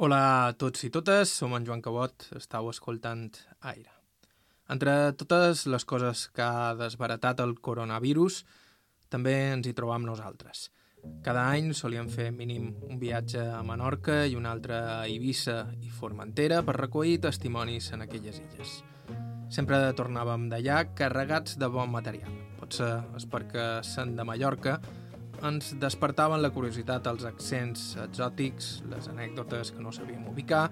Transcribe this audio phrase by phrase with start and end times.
[0.00, 3.34] Hola a tots i totes, som en Joan Cabot, estàu escoltant
[3.68, 3.90] Aire.
[4.72, 8.38] Entre totes les coses que ha desbaratat el coronavirus,
[9.12, 10.70] també ens hi trobam nosaltres.
[11.20, 15.92] Cada any solíem fer mínim un viatge a Menorca i un altre a Eivissa i
[15.92, 18.78] Formentera per recollir testimonis en aquelles illes.
[19.52, 22.32] Sempre tornàvem d'allà carregats de bon material.
[22.56, 24.78] Potser és perquè sent de Mallorca
[25.46, 30.68] ens despertaven la curiositat els accents exòtics, les anècdotes que no sabíem ubicar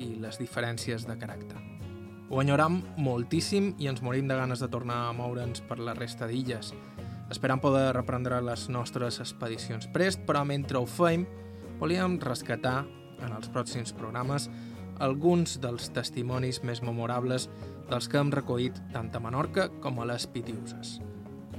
[0.00, 1.60] i les diferències de caràcter.
[2.32, 6.28] Ho enyoram moltíssim i ens morim de ganes de tornar a moure'ns per la resta
[6.30, 6.72] d'illes.
[7.32, 11.26] Esperant poder reprendre les nostres expedicions prest, però mentre ho feim,
[11.80, 12.82] volíem rescatar,
[13.22, 14.48] en els pròxims programes,
[15.00, 17.48] alguns dels testimonis més memorables
[17.90, 21.00] dels que hem recollit tant a Menorca com a les Pitiuses.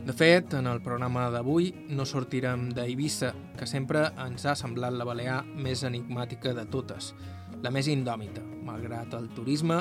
[0.03, 5.05] De fet, en el programa d'avui no sortirem d'Eivissa, que sempre ens ha semblat la
[5.07, 7.13] Balear més enigmàtica de totes,
[7.63, 9.77] la més indòmita, malgrat el turisme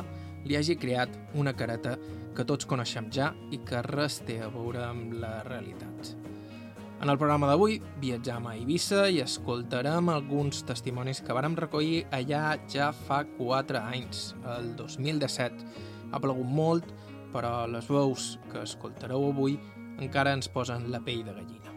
[0.46, 1.96] li hagi creat una careta
[2.36, 6.14] que tots coneixem ja i que res té a veure amb la realitat.
[7.02, 12.60] En el programa d'avui viatjam a Eivissa i escoltarem alguns testimonis que vàrem recollir allà
[12.70, 15.66] ja fa 4 anys, el 2017.
[16.14, 16.86] Ha plegut molt,
[17.34, 19.58] però les veus que escoltareu avui
[20.02, 21.70] encara ens posen la pell de gallina.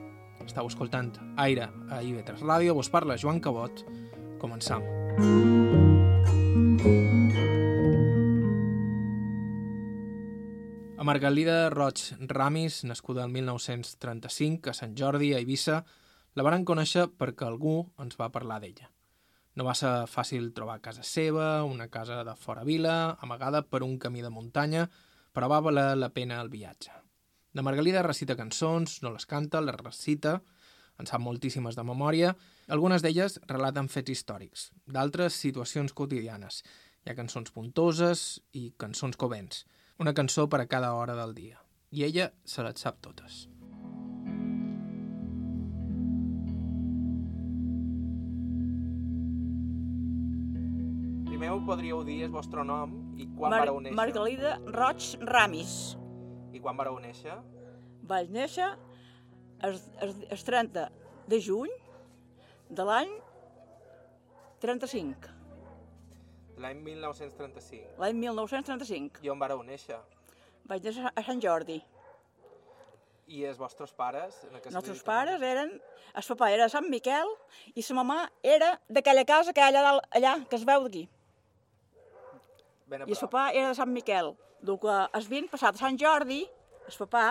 [0.46, 3.84] Estau escoltant Aire a IB3 Ràdio, vos parla Joan Cabot.
[4.42, 4.84] Començam.
[10.98, 12.02] A Margalida Roig
[12.32, 15.84] Ramis, nascuda el 1935 a Sant Jordi, a Eivissa,
[16.36, 18.90] la varen conèixer perquè algú ens va parlar d'ella.
[19.56, 23.98] No va ser fàcil trobar casa seva, una casa de fora vila, amagada per un
[24.00, 24.90] camí de muntanya,
[25.32, 27.05] però va valer la pena el viatge.
[27.56, 30.42] La Margalida recita cançons, no les canta, les recita,
[31.00, 32.34] en sap moltíssimes de memòria.
[32.68, 36.66] Algunes d'elles relaten fets històrics, d'altres situacions quotidianes.
[37.06, 39.64] Hi ha cançons puntoses i cançons covents.
[40.04, 41.64] Una cançó per a cada hora del dia.
[41.96, 43.46] I ella se les sap totes.
[51.32, 54.02] Primer ho podríeu dir el vostre nom i quan Mar vareu néixer.
[54.02, 55.96] Margalida Roig Ramis.
[56.56, 57.36] I quan vareu néixer?
[58.08, 58.68] Vaig néixer
[59.66, 60.86] el, el, el 30
[61.28, 61.72] de juny
[62.70, 63.12] de l'any
[64.64, 65.34] 35,
[66.64, 67.98] L'any 1935.
[68.00, 69.20] l'any 1935.
[69.26, 69.98] I on vareu néixer?
[70.70, 71.82] Vaig néixer a Sant Jordi.
[73.28, 74.38] I els vostres pares?
[74.48, 75.76] En Els nostres pares eren...
[76.16, 77.28] El papa era de Sant Miquel
[77.76, 80.86] i la mamà era d'aquella casa que hi ha allà, dalt, allà que es veu
[80.86, 81.02] d'aquí.
[82.96, 84.32] I el papà era de Sant Miquel.
[84.66, 86.40] El que es vint passat a Sant Jordi,
[86.90, 87.26] el papà,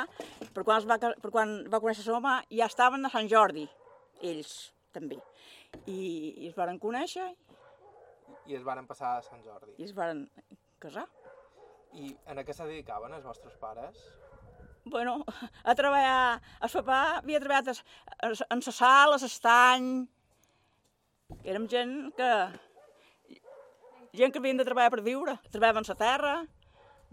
[0.55, 3.65] per quan, va, per quan va conèixer la mamà, ja estaven a Sant Jordi,
[4.23, 4.53] ells
[4.95, 5.19] també.
[5.91, 5.99] I,
[6.45, 7.25] i es varen conèixer
[8.47, 9.73] I es varen passar a Sant Jordi.
[9.81, 10.29] i es varen
[10.79, 11.09] casar.
[11.99, 13.99] I en què se dedicaven els vostres pares?
[14.85, 15.25] Bueno,
[15.65, 16.41] a treballar...
[16.61, 17.81] El papà havia treballat
[18.23, 19.89] en la sal, a l'estany...
[21.43, 22.31] Érem gent que...
[24.15, 25.39] Gent que havien de treballar per viure.
[25.51, 26.35] Treballàvem en la terra,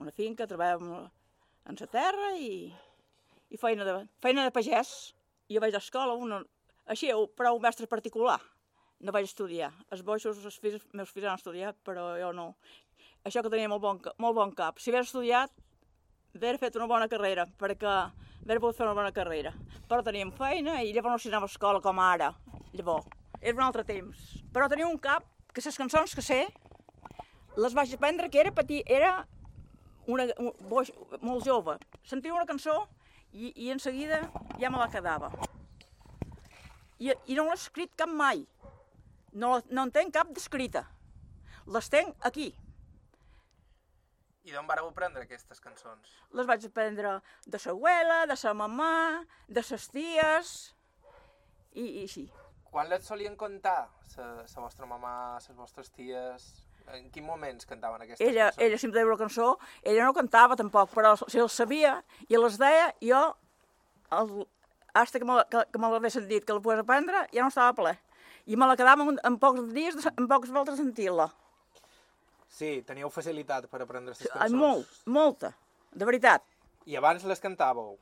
[0.02, 0.92] una finca, treballàvem
[1.70, 2.72] en la terra i,
[3.50, 5.14] i feina, de, feina de pagès.
[5.52, 6.42] Jo vaig a escola, una,
[6.90, 8.40] així, però un mestre particular.
[9.02, 9.72] No vaig estudiar.
[9.94, 12.52] Els boixos, els fills, meus fills han estudiat, però jo no.
[13.26, 14.80] Això que tenia molt bon, molt bon cap.
[14.80, 15.54] Si hagués estudiat,
[16.36, 19.54] haver fet una bona carrera, perquè haver pogut fer una bona carrera.
[19.90, 22.32] Però teníem feina i llavors no s'hi anava a escola com ara.
[22.78, 23.10] Llavors,
[23.42, 24.22] era un altre temps.
[24.54, 26.46] Però tenia un cap que les cançons que sé
[27.58, 29.26] les vaig aprendre que era petit, era
[30.12, 30.92] una, un, boix,
[31.22, 31.78] molt jove.
[32.08, 32.76] Sentia una cançó
[33.32, 34.22] i, i en seguida
[34.60, 35.32] ja me la quedava.
[37.02, 38.44] I, i no l'he escrit cap mai.
[39.32, 40.84] No, no en tenc cap d'escrita.
[41.72, 42.52] Les tenc aquí.
[44.42, 46.14] I d'on vareu aprendre aquestes cançons?
[46.34, 50.54] Les vaig aprendre de sa abuela, de sa mamà, de ses ties,
[51.74, 52.26] i, i així.
[52.72, 56.50] Quan les solien cantar, sa, sa vostra mamà, les vostres ties?
[56.92, 58.66] En quin moments cantaven aquestes Ella, cançons?
[58.66, 62.58] ella sempre deia una cançó, ella no cantava tampoc, però si les sabia i les
[62.60, 63.22] deia, jo,
[64.12, 64.34] el,
[64.94, 67.72] hasta que me, que, que me l'havia sentit, que la pogués aprendre, ja no estava
[67.78, 67.94] ple.
[68.50, 71.30] I me la quedava en, en pocs dies, de- en pocs voltes sentir-la.
[72.52, 74.58] Sí, teníeu facilitat per aprendre Ai, cançons.
[74.60, 75.54] molt, molta,
[75.96, 76.44] de veritat.
[76.90, 77.96] I abans les cantàveu?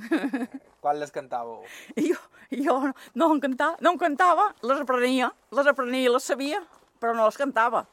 [0.80, 1.64] Quan les cantàveu?
[1.98, 2.16] Jo,
[2.54, 6.62] jo no, no, en cantava, no en cantava, les aprenia, les aprenia i les sabia,
[7.02, 7.84] però no les cantava.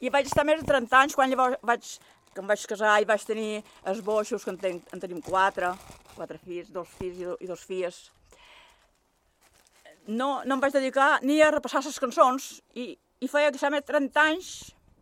[0.00, 1.86] I vaig estar més de 30 anys quan llavors vaig,
[2.34, 5.72] que em vaig casar i vaig tenir els boixos, que en, ten, en tenim quatre,
[6.14, 8.02] quatre fills, dos fills i, do, i dos filles.
[10.06, 12.92] No, no em vaig dedicar ni a repassar les cançons i
[13.24, 14.48] i feia que més 30 anys,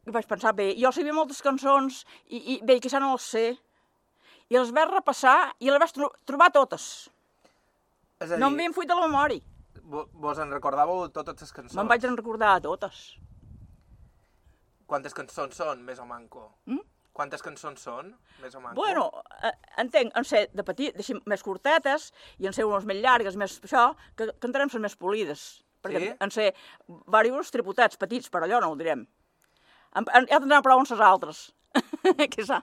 [0.07, 3.43] i vaig pensar, bé, jo sabia moltes cançons, i, i bé, que no les sé,
[4.47, 6.85] i les vaig repassar i les vaig tro trobar totes.
[8.23, 9.43] És a dir, No em havien fuit de la memòria.
[9.83, 11.75] vo- vos en recordàveu totes les cançons?
[11.75, 13.17] Me'n vaig en recordar totes.
[14.87, 16.49] Quantes cançons són, més o manco?
[16.69, 16.83] Mm?
[17.15, 18.09] Quantes cançons són,
[18.43, 18.75] més o manco?
[18.81, 19.07] Bueno,
[19.47, 22.09] eh, entenc, en ser de petit, així, més curtetes,
[22.43, 25.45] i en ser unes més llargues, més això, que cantarem les més polides.
[25.85, 26.11] Perquè Sí?
[26.21, 26.49] en ser
[26.89, 29.07] diversos triputats petits, però allò no ho direm.
[29.95, 31.53] En, en, ja tindrem prou amb les altres.
[32.33, 32.63] que sa.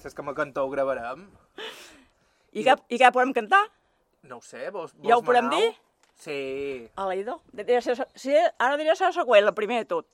[0.00, 1.26] Si és que me canteu gravarem.
[2.52, 3.62] I, què, I què podem cantar?
[4.26, 5.70] No ho sé, vos, vos Ja ho podem dir?
[6.16, 6.88] Sí.
[6.96, 7.40] A l'Aido.
[7.54, 10.08] Ara diré la següent, la primer de tot.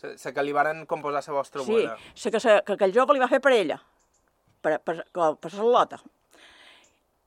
[0.00, 1.96] Se, que li varen composar la vostra Sí, abuela.
[2.14, 3.78] sé que, se, que aquell jove li va fer per ella,
[4.60, 6.00] per, per, per, per Salota.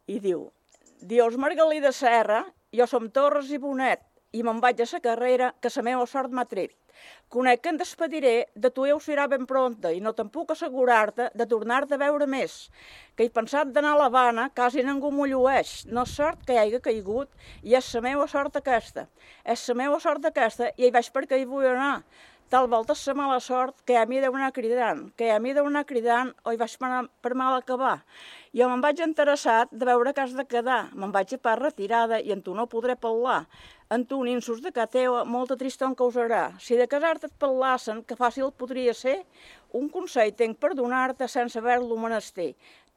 [0.07, 0.49] I diu,
[1.01, 2.43] Dios Margalí de Serra,
[2.75, 4.03] jo som Torres i Bonet,
[4.35, 6.75] i me'n vaig a la carrera que la meva sort m'ha tret.
[7.29, 11.29] Conec que em despediré, de tu eu serà ben pronta, i no te'n puc assegurar-te
[11.37, 12.69] de tornar-te a veure més.
[13.15, 15.85] Que he pensat d'anar a l'Havana, quasi ningú m'ho llueix.
[15.93, 17.29] No és sort que hi hagi caigut,
[17.63, 19.05] i és la meva sort aquesta.
[19.45, 22.01] És la meva sort aquesta, i hi vaig perquè hi vull anar.
[22.47, 25.65] Tal volta la mala sort que a mi deu anar cridant, que a mi deu
[25.67, 28.05] anar cridant o hi vaig per, mal acabar.
[28.55, 32.21] Jo me'n vaig interessat de veure que has de quedar, me'n vaig a part retirada
[32.23, 33.41] i en tu no podré parlar.
[33.91, 36.45] En tu, ninsos de Cateua, molta tristor em causarà.
[36.63, 39.17] Si de casar-te et parlassen, que fàcil podria ser,
[39.75, 42.53] un consell tenc per donar-te sense haver-lo menester.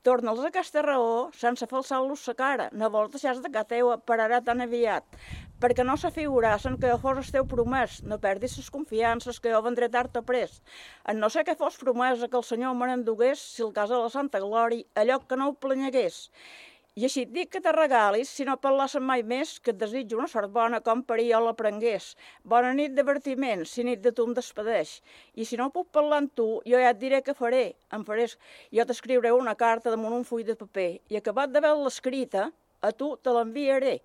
[0.08, 2.70] Torna'ls aquesta raó sense falsar-los sa cara.
[2.72, 5.04] No vols deixar de Cateua pararà tan aviat
[5.60, 9.60] perquè no s'afigurassen que jo fos el teu promès, no perdis les confiances que jo
[9.66, 10.62] vendré tard o prest.
[11.04, 14.00] En no sé què fos promesa que el Senyor me n'endugués, si el cas de
[14.00, 16.30] la Santa Glòria, allò que no ho planyegués.
[16.98, 20.16] I així et dic que te regalis, si no parlassen mai més, que et desitjo
[20.18, 22.08] una sort bona com per jo l'aprengués.
[22.52, 24.96] Bona nit divertiment, si nit de tu em despedeix.
[25.38, 27.62] I si no puc parlar amb tu, jo ja et diré què faré.
[27.94, 28.26] Em faré...
[28.74, 32.48] Jo t'escriuré una carta damunt un full de paper i acabat de veure l'escrita,
[32.80, 34.00] a tu te l'enviaré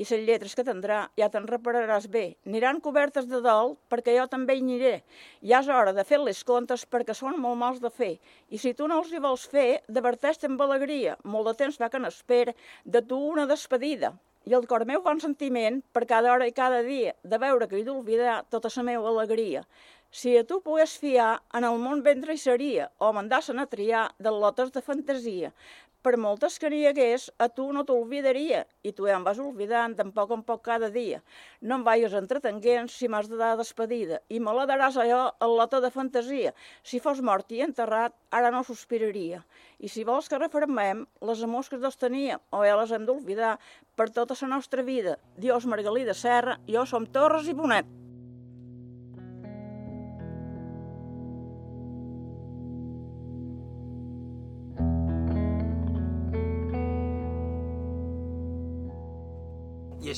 [0.00, 2.24] i les lletres que tindrà ja te'n repararàs bé.
[2.48, 4.94] Aniran cobertes de dol perquè jo també hi aniré.
[5.42, 8.14] Ja és hora de fer les comptes perquè són molt mals de fer.
[8.48, 11.18] I si tu no els hi vols fer, diverteix-te amb alegria.
[11.24, 14.14] Molt de temps fa que n'espera de tu una despedida.
[14.48, 17.76] I el cor meu un sentiment per cada hora i cada dia de veure que
[17.76, 19.66] he d'oblidar tota la meva alegria.
[20.10, 24.08] Si a tu pogués fiar, en el món vendre hi seria, o mandassen a triar
[24.18, 25.52] de lotes de fantasia.
[26.00, 29.92] Per moltes que n'hi hagués, a tu no t'olvidaria, i tu ja em vas oblidant
[29.98, 31.18] de poc en poc cada dia.
[31.60, 35.50] No em vayas entretenguent si m'has de dar despedida, i me la daràs allò a
[35.52, 36.54] lota de fantasia.
[36.82, 39.44] Si fos mort i enterrat, ara no sospiraria.
[39.76, 43.58] I si vols que refermem les amors que dos tenia, o ja les hem d'olvidar
[43.92, 45.18] per tota la nostra vida.
[45.36, 48.09] Dios Margalí de Serra, jo som Torres i Bonet.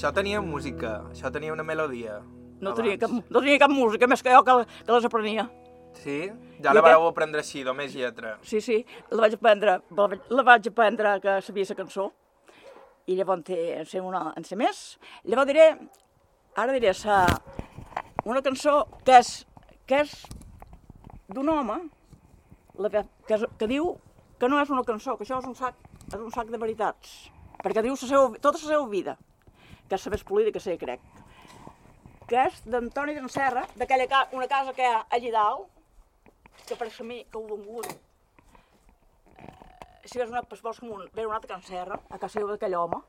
[0.03, 2.17] Això tenia música, això tenia una melodia.
[2.63, 3.29] No tenia, cap, abans.
[3.31, 5.45] no tenia cap música, més que jo que, que les aprenia.
[6.03, 6.17] Sí?
[6.59, 6.83] Ja I la què?
[6.89, 8.33] vareu aprendre així, només lletra.
[8.43, 8.81] Sí, sí,
[9.13, 12.09] la vaig aprendre, la, vaig- la vaig aprendre que sabia la cançó.
[13.07, 14.83] I llavors té, en sé una, en sé més.
[15.23, 15.69] Llavors diré,
[16.59, 17.23] ara diré sa,
[18.25, 19.35] una cançó que és,
[19.87, 20.19] que és
[21.31, 21.79] d'un home
[22.79, 23.93] la, que, que, que diu
[24.39, 25.79] que no és una cançó, que això és un sac,
[26.11, 27.29] és un sac de veritats.
[27.63, 29.19] Perquè diu la seva, tota la seva vida,
[29.93, 31.03] que és més polida que sé, crec.
[32.31, 35.67] Que és d'Antoni d'en Serra, d'aquella ca, una casa que hi ha allí dalt,
[36.65, 37.97] que per a mi que ho vengut eh,
[40.07, 42.55] si hagués anat per vols com un, veure un altre Can Serra, a casa seva
[42.55, 43.03] d'aquell home,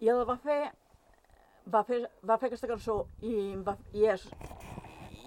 [0.00, 0.72] i el va fer,
[1.68, 3.34] va fer, va fer aquesta cançó i,
[3.66, 4.24] va, i és,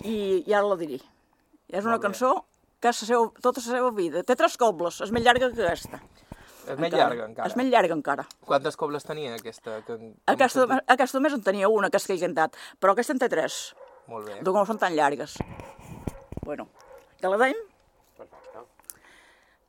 [0.01, 0.15] i,
[0.47, 0.97] i ara la diré.
[1.69, 2.33] És una cançó
[2.81, 4.25] que és la seva, tota la seva vida.
[4.25, 6.01] Té tres cobles, és més llarga que aquesta.
[6.67, 7.49] És més llarga, encara.
[7.49, 8.25] És més llarga encara.
[8.47, 9.81] Quantes cobles tenia, aquesta?
[9.87, 12.95] Que, que Aquesta, m'ha aquesta només en tenia una, que és que he cantat, però
[12.95, 13.59] aquesta en té tres?
[14.07, 14.39] Molt bé.
[14.43, 15.37] de com són tan llargues.
[16.43, 16.67] Bueno,
[17.19, 17.59] que la deim?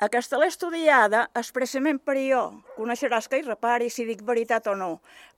[0.05, 2.41] Aquesta l'he estudiada expressament per jo.
[2.77, 4.89] Coneixeràs que hi repari si dic veritat o no.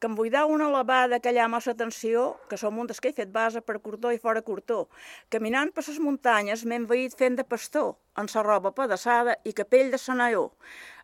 [0.01, 3.15] Que em vull dar una elevada que llama massa atenció, que som un que he
[3.15, 4.89] fet base per cortó i fora cortó.
[5.31, 9.93] Caminant per les muntanyes m'he envaït fent de pastor, en sa roba pedaçada i capell
[9.93, 10.49] de senaió.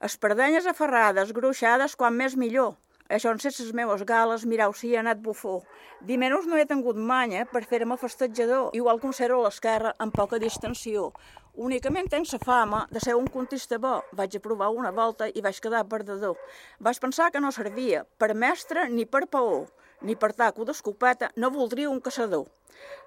[0.00, 2.74] Espardenyes aferrades, gruixades, quan més millor.
[3.12, 5.60] Això en ser les meves gales, mirau si he anat bufó.
[6.08, 10.16] Dimenus no he tingut manya per fer-me festejador, igual que un cero a l'esquerra amb
[10.16, 11.12] poca distensió.
[11.52, 13.98] Únicament tenc la fama de ser un contista bo.
[14.16, 16.38] Vaig a provar una volta i vaig quedar perdedor.
[16.80, 19.66] Vaig pensar que no servia per mestre ni per paó.
[20.02, 22.46] ni per taco d'escopeta no voldria un caçador.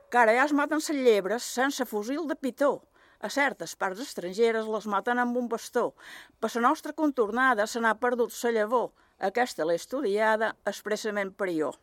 [0.10, 2.84] Que ara ja es maten les llebres sense fusil de pitó.
[3.20, 5.94] A certes parts estrangeres les maten amb un bastó.
[6.40, 8.92] Per la nostra contornada se n'ha perdut la llavor.
[9.20, 11.74] Aquesta l'he estudiada expressament per jo.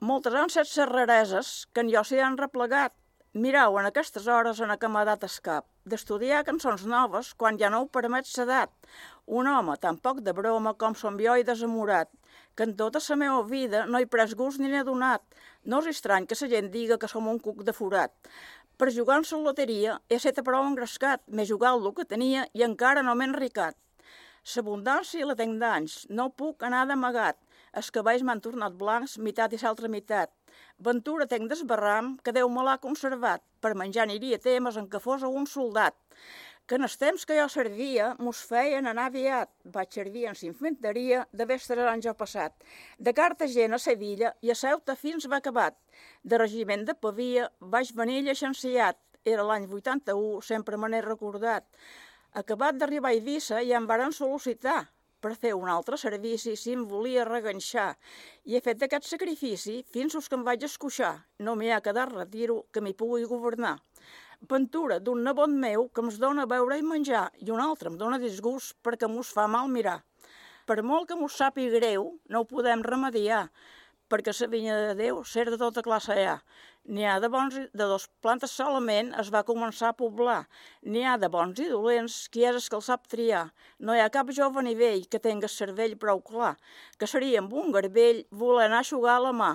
[0.00, 2.94] Moltes han set les rareses que en jo s'hi han replegat.
[3.34, 7.78] Mirau, en aquestes hores en que m'ha dat escap d'estudiar cançons noves quan ja no
[7.80, 8.68] ho permet s'edat.
[9.38, 12.10] Un home tan poc de broma com som jo i desamorat,
[12.54, 15.24] que en tota la meva vida no he pres gust ni n'he donat.
[15.64, 18.12] No és estrany que la gent diga que som un cuc de forat.
[18.76, 22.68] Per jugar en la loteria he set prou engrescat, m'he jugat el que tenia i
[22.68, 23.74] encara no m'he enricat.
[24.56, 27.40] L'abundància la tenc d'anys, no puc anar d'amagat.
[27.72, 30.28] Els cabells m'han tornat blancs, mitat i l'altra mitat.
[30.86, 33.42] Ventura tenc d'esbarram que Déu me l'ha conservat.
[33.62, 35.94] Per menjar aniria temes en què fos un soldat.
[36.66, 39.50] Que en els temps que jo servia mos feien anar aviat.
[39.76, 42.54] Vaig servir en s'infanteria de vestres anys jo passat.
[42.98, 45.76] De Cartagena a Sevilla i a Ceuta fins va acabat.
[46.22, 48.98] De regiment de Pavia vaig venir llicenciat.
[49.24, 51.68] Era l'any 81, sempre me n'he recordat.
[52.42, 54.80] Acabat d'arribar a Eivissa i em varen sol·licitar
[55.22, 57.92] per fer un altre servici si em volia reganxar.
[58.44, 61.14] I he fet aquest sacrifici fins que em vaig escuixar.
[61.38, 63.76] No m'hi ha quedat retiro que m'hi pugui governar.
[64.50, 68.18] Ventura d'un nebot meu que ens dona beure i menjar i un altre em dona
[68.18, 70.00] disgust perquè mos fa mal mirar.
[70.66, 73.46] Per molt que mos sàpiga greu, no ho podem remediar,
[74.12, 76.36] perquè la vinya de Déu ser de tota classe hi ha.
[76.92, 80.40] N'hi ha de bons i de dos plantes solament es va començar a poblar.
[80.84, 83.44] N'hi ha de bons i dolents, qui és el que el sap triar.
[83.78, 86.56] No hi ha cap jove ni vell que tenga cervell prou clar,
[86.98, 89.52] que seria amb un garbell voler anar a xugar a la mà.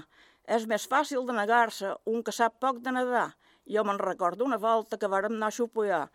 [0.58, 3.28] És més fàcil de negar-se un que sap poc de nedar
[3.68, 6.06] jo me'n recordo una volta que vàrem anar a xupollar.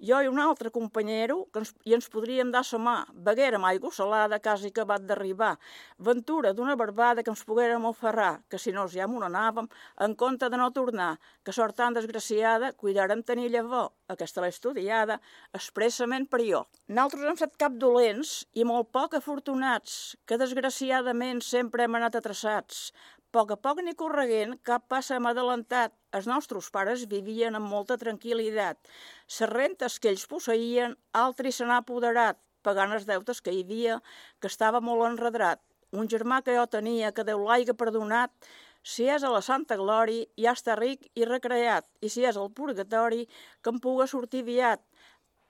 [0.00, 2.94] Jo i un altre companyero que ens, i ens podríem dar sa mà.
[3.26, 5.58] Beguérem aigua salada, quasi acabat d'arribar.
[5.98, 9.68] Ventura d'una barbada que ens poguérem oferrar, que si no ja m'ho anàvem,
[10.00, 13.92] en compte de no tornar, que sort tan desgraciada, cuidarem tenir llavor.
[14.08, 15.20] Aquesta l'he estudiada
[15.52, 16.64] expressament per jo.
[16.88, 22.90] Naltros hem set cap dolents i molt poc afortunats, que desgraciadament sempre hem anat atrasats
[23.30, 25.92] poc a poc ni correguent, cap passa hem adelantat.
[26.18, 28.90] Els nostres pares vivien amb molta tranquil·litat.
[29.30, 34.00] Les rentes que ells posseïen, altri se n'ha apoderat, pagant els deutes que hi havia,
[34.40, 35.60] que estava molt enredrat.
[36.00, 38.34] Un germà que jo tenia, que Déu l'aiga perdonat,
[38.82, 42.50] si és a la Santa Glòria, ja està ric i recreat, i si és al
[42.50, 43.26] purgatori,
[43.62, 44.82] que em puga sortir viat.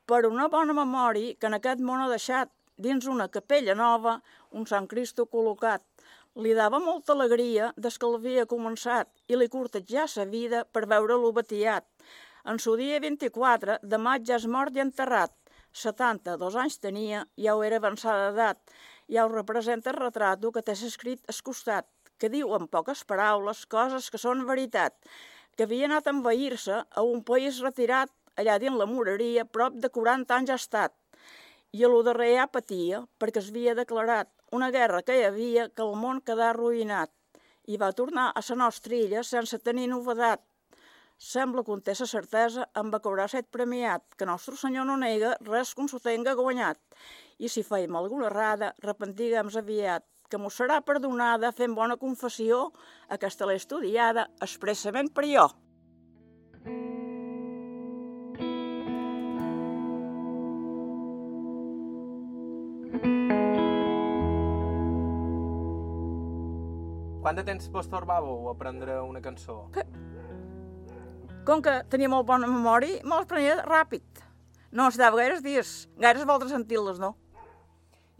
[0.05, 4.19] Per una bona memòria que en aquest món ha deixat, dins una capella nova,
[4.51, 5.85] un Sant Cristo col·locat.
[6.37, 11.33] Li dava molta alegria des que l'havia començat i li cortejà sa vida per veure-lo
[11.33, 11.87] batiat.
[12.45, 15.33] En su dia 24 de maig ja és mort i enterrat.
[15.73, 18.61] 72 anys tenia, ja ho era avançada d'edat.
[19.13, 21.87] Ja ho representa el retrat que t'has escrit al costat,
[22.19, 24.97] que diu en poques paraules coses que són veritat,
[25.57, 29.89] que havia anat a envair-se a un país retirat, allà dins la moreria, prop de
[29.89, 30.95] 40 anys ha estat.
[31.73, 35.69] I a lo darrer ja patia, perquè es havia declarat una guerra que hi havia
[35.69, 37.13] que el món quedà arruïnat
[37.71, 40.43] i va tornar a la nostra illa sense tenir novedat.
[41.21, 45.35] Sembla que té la certesa en va cobrar set premiat, que nostre senyor no nega
[45.45, 46.79] res que s'ho tenga guanyat.
[47.37, 52.71] I si feim alguna errada, repentiguem aviat, que mos serà perdonada fent bona confessió,
[53.12, 55.45] aquesta l'he estudiada expressament per jo.
[67.21, 69.67] Quant de temps vos tornàveu a aprendre una cançó?
[69.77, 69.85] Que...
[71.49, 74.21] Com que tenia molt bona memòria, me les prenia ràpid.
[74.77, 77.15] No es dava gaires dies, gaires voltes sentir-les, no.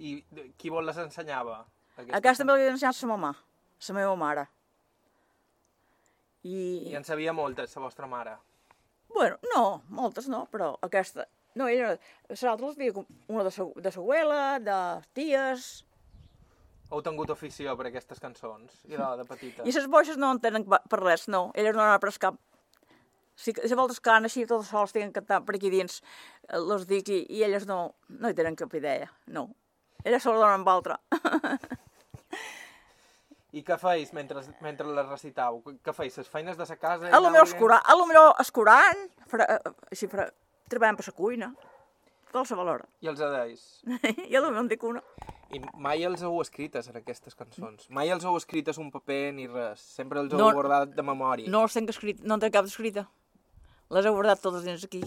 [0.01, 0.17] I
[0.59, 1.61] qui vos les ensenyava?
[1.99, 3.35] Aquesta, aquesta me l'havia ensenyat sa mamà,
[3.79, 4.47] sa meva mare.
[6.49, 6.57] I...
[6.89, 8.39] I en sabia moltes, sa vostra mare?
[9.13, 11.29] Bueno, no, moltes no, però aquesta...
[11.61, 11.93] No, ella,
[12.31, 14.81] les altres havia una de sa, de sa abuela, de
[15.13, 15.71] ties,
[16.91, 19.63] heu tingut afició per aquestes cançons, i de, de petita?
[19.63, 21.51] I les boixes no en tenen per res, no.
[21.55, 22.39] Elles no han après cap.
[23.41, 26.03] Si, si voltes que han així tots sols tenen cantat per aquí dins,
[26.53, 27.79] els dic, i, i elles no,
[28.21, 29.49] no hi tenen cap idea, no.
[30.05, 30.99] Elles se donen amb altra.
[33.51, 35.59] I què feis mentre, mentre les recitau?
[35.83, 37.09] Què feis, les feines de sa casa?
[37.11, 39.49] A lo millor escurant, a lo millor escurant, fra,
[39.91, 40.29] així, fra,
[40.71, 41.49] treballant per la cuina,
[42.31, 42.87] qualsevol hora.
[43.03, 43.65] I els adeis?
[43.89, 45.03] I a lo millor en dic una.
[45.51, 47.89] I mai els heu escrites, en aquestes cançons?
[47.91, 49.83] Mai els heu escrites un paper ni res?
[49.97, 51.51] Sempre els heu no, guardat de memòria?
[51.51, 53.09] No els tenc escrit, no en tenc cap escrita.
[53.91, 55.01] Les he guardat totes dins aquí.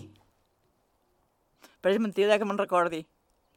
[1.84, 3.02] Però és mentida que me'n recordi,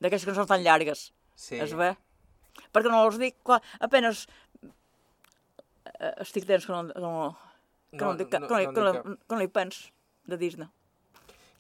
[0.02, 1.09] d'aquestes cançons tan llargues.
[1.38, 1.59] Sí.
[1.62, 1.92] Es ve?
[2.73, 4.25] Perquè no els dic, clar, apenes
[6.00, 7.12] eh, estic temps que no, que no,
[7.90, 8.80] que no, que, no, que, no, que,
[9.11, 9.83] no, que no hi pens,
[10.26, 10.68] de dir-ne.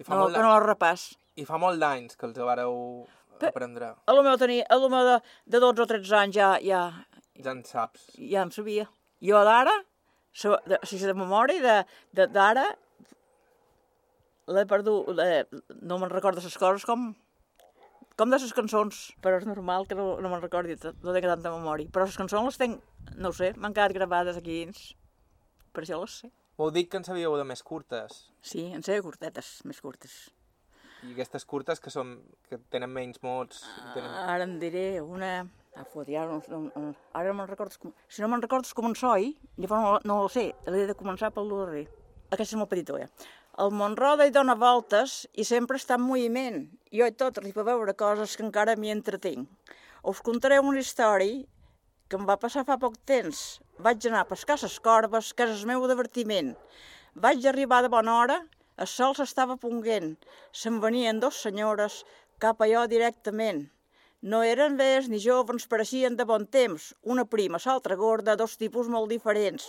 [0.00, 1.10] I fa No, molt que no la repàs.
[1.40, 2.74] I fa molt d'anys que els vareu
[3.40, 3.92] aprendre.
[4.08, 5.18] A lo meu tenia, a lo meu de,
[5.52, 6.82] de 12 o 13 anys ja, ja,
[7.44, 8.10] Ja en saps.
[8.16, 8.88] ja em sabia.
[9.20, 9.72] Jo d'ara,
[10.32, 12.66] so- de, de memòria, de- de- d'ara,
[14.52, 15.10] l'he perdut,
[15.82, 17.10] no me'n recordo les coses com,
[18.16, 21.52] com de les cançons, però és normal que no, no me'n recordi, no tinc tanta
[21.54, 21.90] memòria.
[21.92, 22.80] Però les cançons les tenc,
[23.16, 24.88] no sé, m'han quedat gravades aquí dins,
[25.74, 26.32] per això les sé.
[26.56, 28.22] M'heu dit que en sabíeu de més curtes.
[28.40, 30.14] Sí, en sé curtetes, més curtes.
[31.04, 32.16] I aquestes curtes que són
[32.48, 33.60] que tenen menys mots...
[33.92, 34.08] Tenen...
[34.24, 35.44] Ara en diré una...
[35.76, 37.76] Ah, fot, ja no, no, no, ara me'n recordo...
[37.82, 37.92] Com...
[38.08, 41.28] Si no me'n recordo com en soi, llavors no, no ho sé, l'he de començar
[41.36, 41.84] pel darrer.
[42.30, 43.10] Aquesta és molt petita, ja.
[43.64, 46.58] El Montroda hi dona voltes i sempre està en moviment.
[46.92, 49.46] Jo i tot arribo a veure coses que encara m'hi entretinc.
[50.12, 51.46] Us contaré una història
[52.10, 53.40] que em va passar fa poc temps.
[53.86, 56.52] Vaig anar a pescar les corbes, que és el meu divertiment.
[57.14, 58.38] Vaig arribar de bona hora,
[58.76, 60.12] el sol s'estava ponguent.
[60.52, 62.02] Se'n venien dos senyores
[62.44, 63.64] cap a jo directament.
[64.20, 66.92] No eren vells ni joves, pareixien de bon temps.
[67.08, 69.64] Una prima, l'altra gorda, dos tipus molt diferents.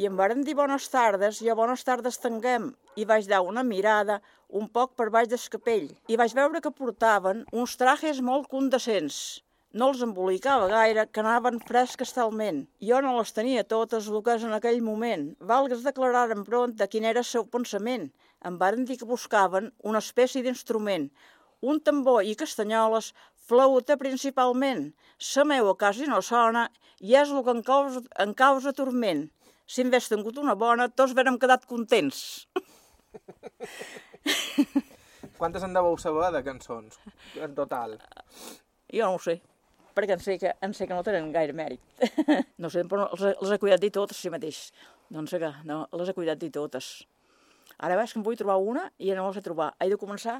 [0.00, 2.70] I em varen dir bones tardes, a bones tardes tanguem.
[2.96, 5.88] I vaig dar una mirada un poc per baix del capell.
[6.08, 9.42] I vaig veure que portaven uns trajes molt condescents.
[9.72, 12.62] No els embolicava gaire, que anaven fresques talment.
[12.88, 15.28] Jo no les tenia totes el que és en aquell moment.
[15.52, 18.08] Valgues declararen prompte quin era el seu pensament.
[18.48, 21.08] Em varen dir que buscaven una espècie d'instrument,
[21.60, 23.12] un tambor i castanyoles,
[23.48, 24.88] flauta principalment.
[25.36, 26.66] La meua quasi no sona
[27.00, 29.28] i és el que em causa, em causa turment.
[29.72, 32.18] Si hagués tingut una bona, tots vérem quedat contents.
[35.38, 36.98] Quantes en deveu saber de cançons,
[37.40, 37.96] en total?
[38.92, 39.38] Jo no ho sé,
[39.96, 41.80] perquè en sé que, en sé que no tenen gaire mèrit.
[42.62, 44.60] no sé, però les, les he cuidat dir totes si mateix.
[45.32, 46.92] Sé què, no, les he cuidat dir totes.
[47.80, 49.72] Ara veig que em vull trobar una i ja no la sé trobar.
[49.80, 50.36] He de començar,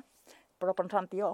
[0.61, 1.33] però pensant jo.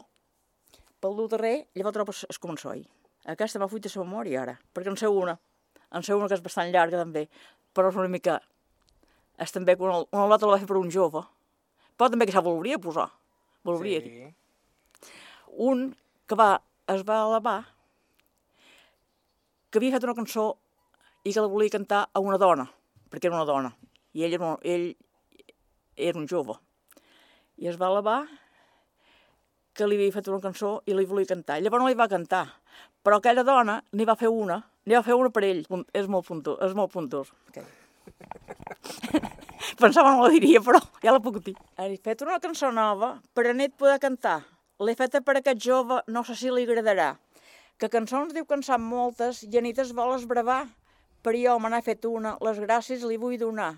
[1.02, 2.86] Pel dur darrer, llavors trobo el començoi.
[3.34, 5.34] Aquesta m'ha fuit de la memòria ara, perquè en sé una.
[5.94, 7.26] En sé una que és bastant llarga també,
[7.78, 8.40] però és una mica...
[9.38, 11.22] És també que una, una lota la va fer per un jove.
[11.94, 13.06] Però també que se voldria posar.
[13.66, 14.34] Voldria dir Sí.
[15.68, 15.84] un
[16.26, 16.56] que va,
[16.90, 17.60] es va elevar
[19.70, 20.44] que havia fet una cançó
[21.26, 22.64] i que la volia cantar a una dona,
[23.10, 23.72] perquè era una dona,
[24.16, 24.86] i ell era un, ell
[25.96, 26.54] era un jove.
[27.58, 28.20] I es va elevar
[29.74, 31.58] que li havia fet una cançó i li volia cantar.
[31.62, 32.44] Llavors no li va cantar,
[33.02, 35.64] però aquella dona n'hi va fer una, n'hi va fer una per ell.
[35.92, 37.32] És molt puntós, és molt puntós.
[37.50, 37.66] Okay.
[39.82, 41.54] Pensava no la diria, però ja la puc dir.
[41.78, 44.40] He fet una cançó nova per a nit poder cantar.
[44.80, 47.12] L'he feta per a aquest jove, no sé si li agradarà.
[47.78, 50.64] Que cançons diu que en sap moltes i a nit es vol esbravar.
[51.22, 53.74] Per jo me n'ha fet una, les gràcies li vull donar.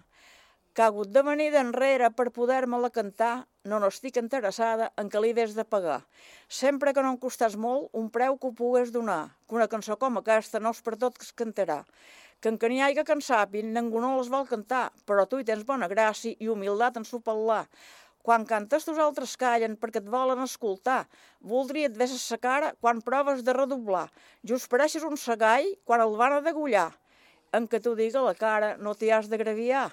[0.70, 3.32] Que ha hagut de venir d'enrere per poder-me-la cantar,
[3.66, 5.98] no n'estic interessada en que li hagués de pagar.
[6.46, 9.96] Sempre que no em costàs molt, un preu que ho pogués donar, que una cançó
[9.98, 11.80] com aquesta no és per tot que es cantarà.
[12.40, 15.40] Que en que n'hi haiga que en sàpin, ningú no les vol cantar, però tu
[15.40, 17.64] hi tens bona gràcia i humildat en supel·lar.
[18.22, 21.02] Quan cantes, tus altres callen perquè et volen escoltar.
[21.40, 24.06] Voldria et veses sa cara quan proves de redoblar.
[24.46, 26.90] Just pareixes un segall quan el van a degullar.
[27.56, 29.88] En què t'ho diga la cara no t'hi has d'agraviar.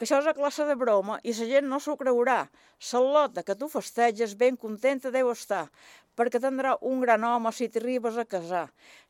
[0.00, 2.46] Que això és a classe de broma i la gent no s'ho creurà.
[2.90, 5.66] Salota, que tu festeges, ben contenta deu estar,
[6.16, 8.62] perquè tindrà un gran home si t'arribes a casar.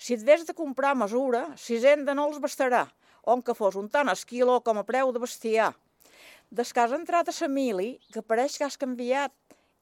[0.03, 2.89] Si et ves de comprar mesura, sisenda no els bastarà,
[3.23, 5.71] on que fos un tant esquilo com a preu de bestiar.
[6.51, 9.31] Des que has entrat a la mili, que pareix que has canviat,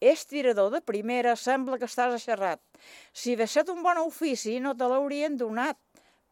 [0.05, 2.61] és tirador de primera, sembla que estàs aixerrat.
[3.17, 5.81] Si hagués set un bon ofici, no te l'haurien donat,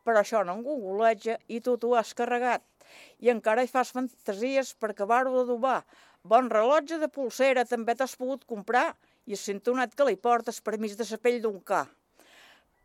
[0.05, 2.76] però això no en i tu t'ho has carregat.
[3.21, 5.83] I encara hi fas fantasies per acabar-ho d'adobar.
[6.23, 8.89] Bon rellotge de pulsera també t'has pogut comprar
[9.27, 11.87] i el cintonet que li portes per mig de la pell d'un ca.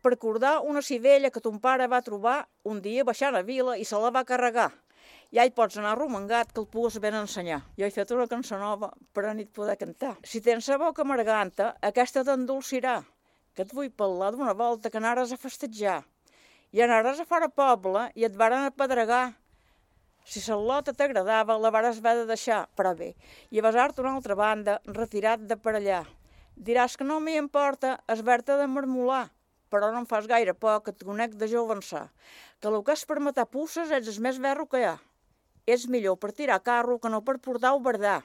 [0.02, 3.84] Per acordar una civella que ton pare va trobar un dia baixant a vila i
[3.84, 4.70] se la va carregar.
[5.32, 7.60] Ja hi pots anar romangat que el pugues ben ensenyar.
[7.78, 10.16] Jo he fet una cançó nova per a nit poder cantar.
[10.22, 12.98] Si tens la boca amarganta, aquesta t'endolcirà,
[13.54, 16.02] que et vull parlar d'una volta que anares a festejar.
[16.72, 19.32] I anaràs a fora poble i et varen apedregar.
[20.24, 23.12] Si la lota t'agradava, la vares haver de deixar, però bé,
[23.50, 26.02] i a besar-te una altra banda, retirat de per allà.
[26.56, 29.30] Diràs que no m'hi importa esber-te de marmolar,
[29.72, 32.04] però no em fas gaire por que et conec de jo avançar,
[32.60, 34.98] que el que és per matar pusses ets el més verro que hi ha.
[35.66, 38.20] És millor per tirar carro que no per portar oberdar.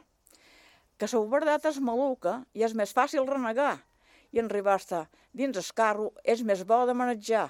[0.97, 3.77] Que la oberdat és maluca i és més fàcil renegar,
[4.33, 7.49] i en arribar-te dins el carro és més bo de manejar.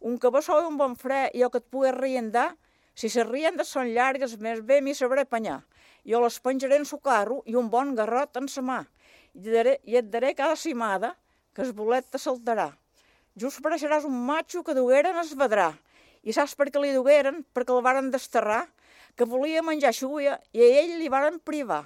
[0.00, 2.50] Un cabeçó i un bon fre i el que et pugui reiendar,
[2.96, 5.60] Si les riendes són llargues, més bé m'hi sabré apanyar.
[6.08, 8.78] Jo les penjaré en su carro i un bon garrot en sa mà.
[9.36, 11.12] I daré, i et daré cada cimada
[11.52, 12.70] que el bolet te saltarà.
[13.36, 15.74] Just pareixeràs un matxo que dugueren es vedrà.
[16.24, 17.42] I saps per què li dugueren?
[17.52, 18.64] Perquè el varen desterrar,
[19.16, 21.84] que volia menjar xuia i a ell li varen privar.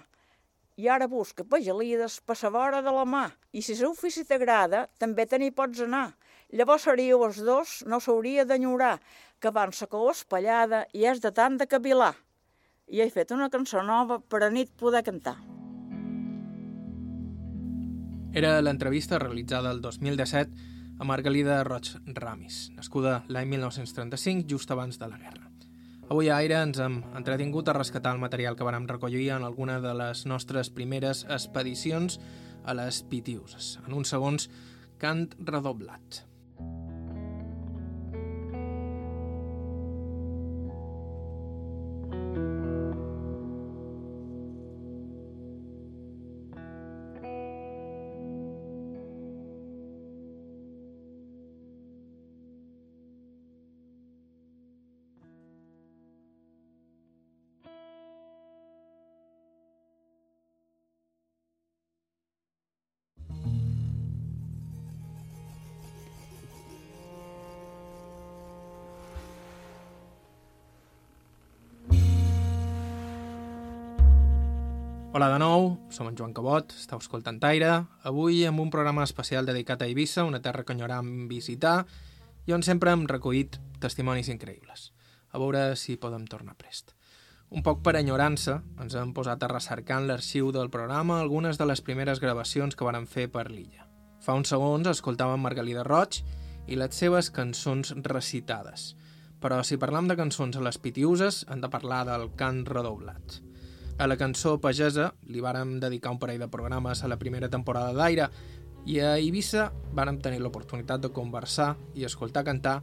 [0.78, 3.26] I ara busca pagelides per sa vora de la mà.
[3.50, 6.12] I si l'ofici t'agrada, també te n'hi pots anar.
[6.54, 8.96] Llavors seríeu els dos, no s'hauria d'enyorar,
[9.40, 12.14] que van sa cou espallada i és de tant de cavilar.
[12.86, 15.38] I he fet una cançó nova per a nit poder cantar.
[18.32, 20.68] Era l'entrevista realitzada el 2017
[21.00, 25.50] a Margalida Roig Ramis, nascuda l'any 1935, just abans de la guerra.
[26.10, 29.78] Avui a Aire ens hem entretingut a rescatar el material que vam recollir en alguna
[29.80, 32.18] de les nostres primeres expedicions
[32.66, 33.76] a les Pitiuses.
[33.86, 34.48] En uns segons,
[34.98, 36.24] cant redoblat.
[75.12, 77.70] Hola de nou, som en Joan Cabot, estàu escoltant Aire,
[78.06, 81.80] avui amb un programa especial dedicat a Eivissa, una terra que enyoram visitar
[82.46, 84.92] i on sempre hem recollit testimonis increïbles.
[85.34, 86.94] A veure si podem tornar prest.
[87.50, 91.66] Un poc per enyorança, ens hem posat a recercar en l'arxiu del programa algunes de
[91.66, 93.90] les primeres gravacions que varen fer per l'illa.
[94.22, 96.22] Fa uns segons escoltàvem Margalida Roig
[96.70, 98.92] i les seves cançons recitades.
[99.42, 103.49] Però si parlam de cançons a les pitiuses, hem de parlar del cant redoblat.
[104.00, 107.92] A la cançó Pagesa li vàrem dedicar un parell de programes a la primera temporada
[107.92, 108.30] d'Aire
[108.88, 112.78] i a Eivissa vàrem tenir l'oportunitat de conversar i escoltar cantar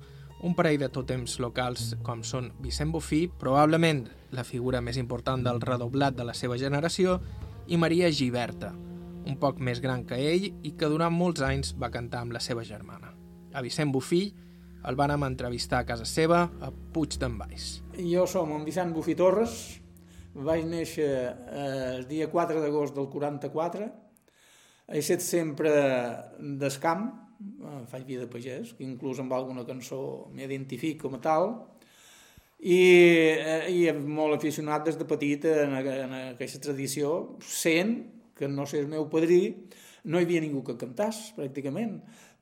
[0.46, 5.58] un parell de tòtems locals com són Vicent Bofí, probablement la figura més important del
[5.66, 7.18] redoblat de la seva generació,
[7.66, 8.70] i Maria Giberta,
[9.26, 12.44] un poc més gran que ell i que durant molts anys va cantar amb la
[12.46, 13.10] seva germana.
[13.58, 14.22] A Vicent Bofí
[14.86, 17.82] el vàrem entrevistar a casa seva a Puig d'en Baix.
[17.98, 19.82] Jo som en Vicent Bufí Torres,
[20.46, 23.88] vaig néixer eh, el dia 4 d'agost del 44.
[24.88, 25.72] He estat sempre
[26.62, 27.08] d'escamp,
[27.42, 31.50] eh, faig vida de pagès, que inclús amb alguna cançó m'identifico com a tal,
[32.60, 32.82] i,
[33.38, 38.00] eh, i molt aficionat des de petit en, en aquesta tradició, sent
[38.38, 39.68] que no sé el meu padrí,
[40.08, 41.98] no hi havia ningú que cantàs, pràcticament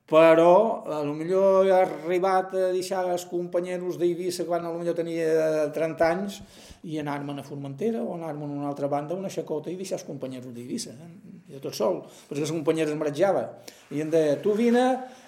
[0.06, 4.94] però a lo millor he arribat a deixar els companyeros d'Eivissa quan a lo millor
[4.98, 6.42] tenia 30 anys
[6.86, 10.06] i anar-me'n a Formentera o anar-me'n a una altra banda, una xacota i deixar els
[10.06, 11.10] companyeros d'Eivissa, eh?
[11.50, 13.48] jo tot sol, perquè els companyeros em ratjava.
[13.94, 14.84] I em deia, tu vine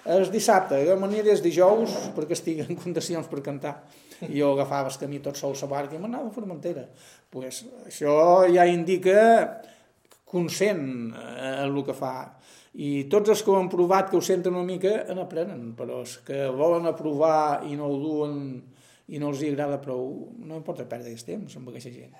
[0.06, 3.80] el dissabte, jo m'aniré dijous perquè estigui en condicions per cantar.
[4.26, 6.86] I jo agafava el camí tot sol a la barca i m'anava a Formentera.
[7.30, 9.60] pues, això ja indica
[10.24, 12.38] consent eh, el que fa
[12.74, 16.02] i tots els que ho han provat, que ho senten una mica, en aprenen, però
[16.02, 18.34] els que volen aprovar i no ho duen
[19.08, 22.12] i no els hi agrada prou, no importa perdre el temps amb aquesta gent.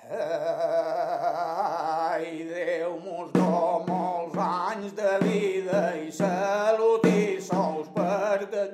[2.09, 8.65] Ai, Déu mos do molts anys de vida i salut i sous perquè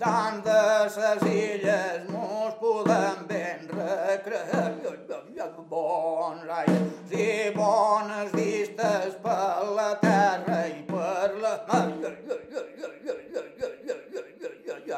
[0.00, 0.62] tant de
[0.94, 4.99] ses illes mos podem ben recrear
[5.48, 11.88] bons anys i bones vistes per la terra i per la mar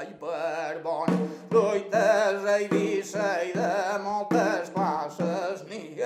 [0.03, 1.07] i per bon
[1.51, 6.03] fruites a Eivissa i de moltes classes n'hi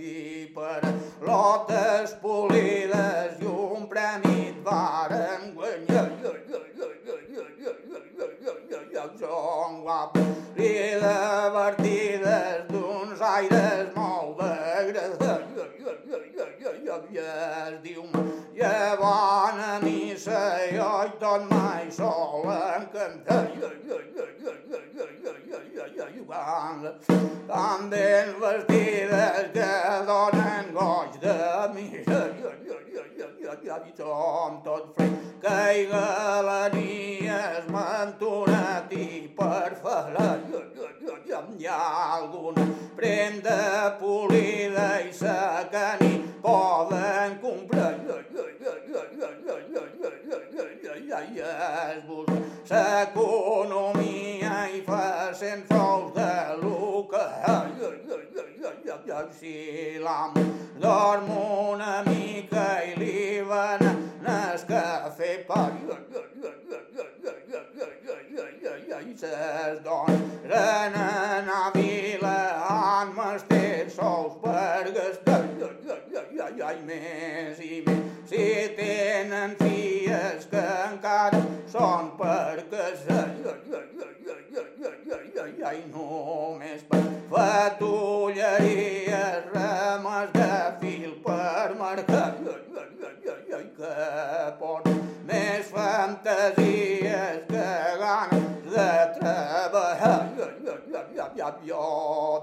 [0.00, 0.80] i per
[1.22, 6.08] lotes polides i un premi et varen guanyar
[8.92, 10.18] Joan guap i
[10.58, 15.46] divertides d'uns aires molt agradats
[17.10, 18.02] i es diu
[18.58, 18.72] i
[19.02, 23.44] bona missa i oi tot mai sol en cantar
[27.46, 29.72] tan ben vestides que
[30.10, 31.38] donen goig de
[33.70, 40.38] missa i som tot fred caiga la nia es mantonat i per farà
[41.58, 45.10] hi ha alguna prenda polida i
[45.72, 47.94] que ni poden comprar
[51.90, 52.26] es-vos
[52.70, 56.30] l'economia i facin sous de
[58.90, 59.28] luca.
[59.32, 60.32] Si l'am
[60.78, 65.70] dorm una mica i li van el cafè pa
[69.00, 75.40] i ses dones renen a vila han mestet sous per gastar
[76.60, 78.44] ai, més i més si
[78.76, 81.40] tenen filles que encara
[81.72, 83.28] són per casar
[85.12, 92.28] ai, només per fatulleries rames de fil per marcar
[93.80, 93.96] que
[94.60, 94.84] pot
[95.28, 97.68] més fantasies que
[98.02, 98.44] ganes
[98.74, 100.20] de treballar.
[101.66, 101.86] Jo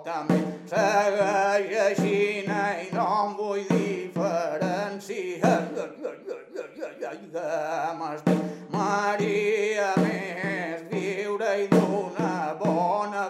[0.06, 0.38] també
[0.72, 2.50] segueix així i
[2.96, 5.62] no em vull diferenciar.
[8.78, 12.17] Maria més viure i d'una
[12.56, 13.24] bona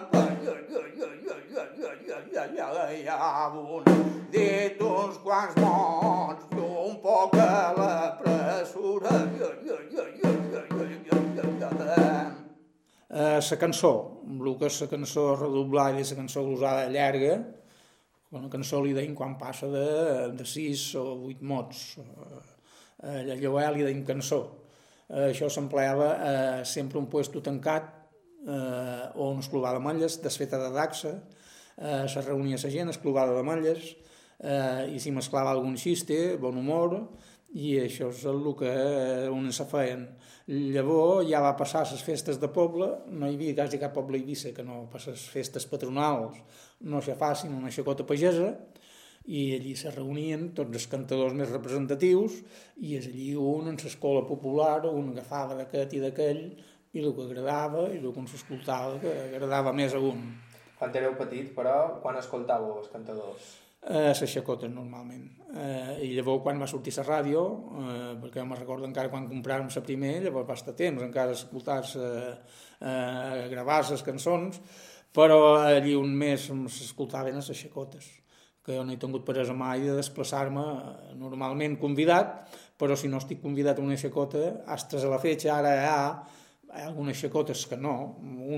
[4.32, 9.14] dit uns quants mots i un poc a la pressura.
[13.18, 13.92] La uh, cançó,
[14.28, 17.38] el que és la cançó redoblada i la cançó glosada llarga,
[18.36, 19.86] una cançó li deim quan passa de,
[20.36, 21.96] de sis o vuit mots.
[21.98, 24.42] Uh, Llavors li deim cançó.
[25.08, 27.97] Uh, això s'empleava uh, sempre un puesto tancat
[28.46, 31.14] eh, o un esclovar de malles desfeta de daxa,
[31.76, 33.96] eh, se reunia la gent, esclovada de malles,
[34.38, 36.98] eh, i s'hi mesclava algun xiste, bon humor,
[37.56, 40.04] i això és el que eh, on se feien.
[40.48, 44.20] Llavors ja va passar les festes de poble, no hi havia quasi cap poble a
[44.20, 46.36] Eivissa que no per les festes patronals
[46.80, 48.54] no se facin una xacota pagesa,
[49.28, 52.38] i allí se reunien tots els cantadors més representatius
[52.80, 56.40] i és allí un en l'escola popular, un agafava d'aquest i d'aquell
[56.98, 60.26] i el que agradava i el que s'escoltava que agradava més a un.
[60.78, 63.48] Quan éreu petit, però, quan escoltàveu els cantadors?
[63.88, 65.24] Eh, les xacotes, normalment.
[65.54, 67.42] Eh, I llavors, quan va sortir la ràdio,
[67.82, 72.06] eh, perquè me recordo encara quan compràvem la primer, llavors va estar temps encara escoltar-se,
[72.80, 74.60] eh, gravar les cançons,
[75.14, 78.10] però allí un mes s'escoltaven les xacotes
[78.68, 82.42] que jo no he tingut presa mai de desplaçar-me eh, normalment convidat,
[82.76, 86.02] però si no estic convidat a una xacota, astres a la fetge, ara hi ha
[86.68, 87.94] hi ha algunes xacotes que no,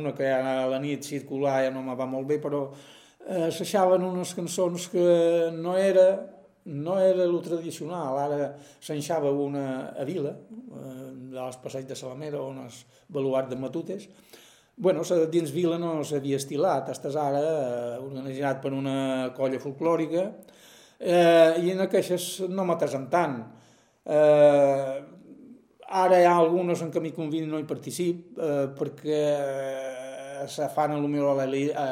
[0.01, 4.05] una que a la nit circular ja no me va molt bé, però eh, s'aixaven
[4.07, 5.07] unes cançons que
[5.55, 6.11] no era
[6.71, 8.51] no era el tradicional, ara
[8.85, 9.65] s'enxava una
[9.97, 14.09] a Vila, eh, dels passeig de Salamera, on és baluart de Matutes,
[14.77, 20.27] bueno, dins Vila no s'havia estilat, estàs ara eh, organitzat per una colla folclòrica,
[21.01, 23.41] eh, i en aquestes no m'atesen tant.
[24.05, 25.01] Eh,
[25.91, 30.69] Ara hi ha algunes en què m'hi conviden no hi particip, eh, perquè eh, se
[30.71, 31.47] fan a millor a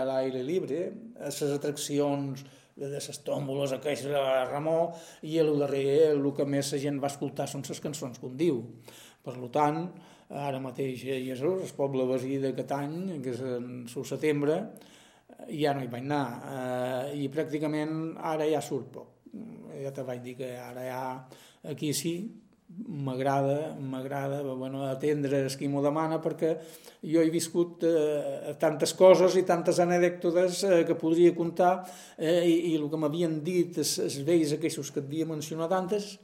[0.07, 0.85] l'aire llibre,
[1.19, 2.45] a les atraccions
[2.79, 4.93] de les tòmboles, aquells de Ramó,
[5.27, 8.63] i el darrer, el que més la gent va escoltar són les cançons que diu.
[9.27, 9.83] Per tant,
[10.31, 14.63] ara mateix a Jesús, el poble veí d'aquest any, que és en el setembre,
[15.51, 19.15] ja no hi vaig anar, eh, i pràcticament ara ja surt poc.
[19.83, 21.03] Ja te vaig dir que ara ja
[21.75, 22.21] aquí sí,
[22.69, 26.53] m'agrada m'agrada bueno, atendre el qui m'ho demana perquè
[27.01, 31.73] jo he viscut eh, tantes coses i tantes anècdotes eh, que podria contar
[32.19, 35.73] eh, i, i el que m'havien dit els, els vells aquells que et havia mencionat
[35.73, 36.17] antes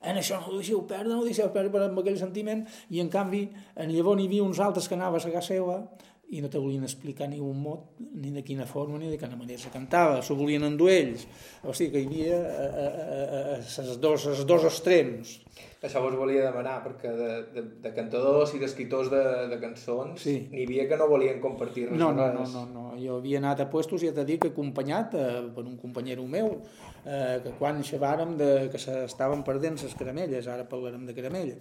[0.00, 3.12] en això no ho deixeu perdre, no ho deixeu perdre amb aquell sentiment i en
[3.12, 3.44] canvi
[3.76, 5.82] en llavors n'hi havia uns altres que anaves a casa seva
[6.30, 9.34] i no te volien explicar ni un mot, ni de quina forma, ni de quina
[9.38, 11.24] manera se cantava, s'ho volien endur ells.
[11.66, 15.40] O sigui que hi havia eh, eh, eh, dos, els dos extrems.
[15.80, 20.34] Això vos volia demanar, perquè de, de, de cantadors i d'escriptors de, de cançons sí.
[20.52, 21.96] n'hi havia que no volien compartir res.
[21.96, 22.82] No, no, no, no, no.
[23.00, 26.26] Jo havia anat a puestos i he de dir que acompanyat eh, per un companyero
[26.28, 26.52] meu,
[27.00, 31.56] eh, que quan xavàrem de, que s'estaven perdent les caramelles, ara parlarem de caramella,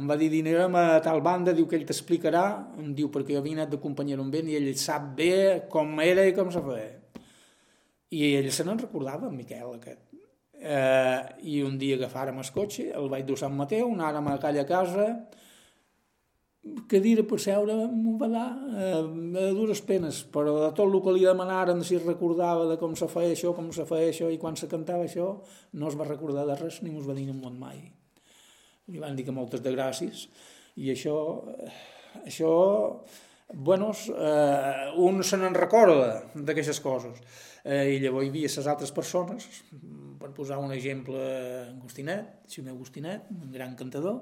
[0.00, 2.46] em va dir, dinarem a tal banda, diu que ell t'explicarà,
[2.80, 6.24] em diu, perquè jo havia anat d'acompanyar un vent i ell sap bé com era
[6.24, 6.94] i com se feia.
[8.16, 10.07] I ell se n'en recordava, en Miquel, aquest.
[10.58, 11.18] Eh,
[11.54, 15.06] I un dia agafàrem el cotxe, el vaig dur Sant Mateu, anàrem a aquella casa,
[16.90, 21.14] cadira per seure m'ho va dar eh, a dures penes, però de tot el que
[21.14, 24.58] li demanaren si recordava de com se feia això, com se feia això i quan
[24.58, 25.30] se cantava això,
[25.78, 27.80] no es va recordar de res ni mos va dir en món mai.
[28.88, 30.26] Li van dir que moltes de gràcies,
[30.80, 31.14] i això,
[32.24, 32.52] això
[33.54, 37.20] bueno, eh, un se n'en recorda d'aquestes coses.
[37.64, 39.48] Eh, I llavors hi havia les altres persones,
[40.20, 41.18] per posar un exemple,
[41.68, 44.20] Agustinet, Ximé Agustinet, un gran cantador,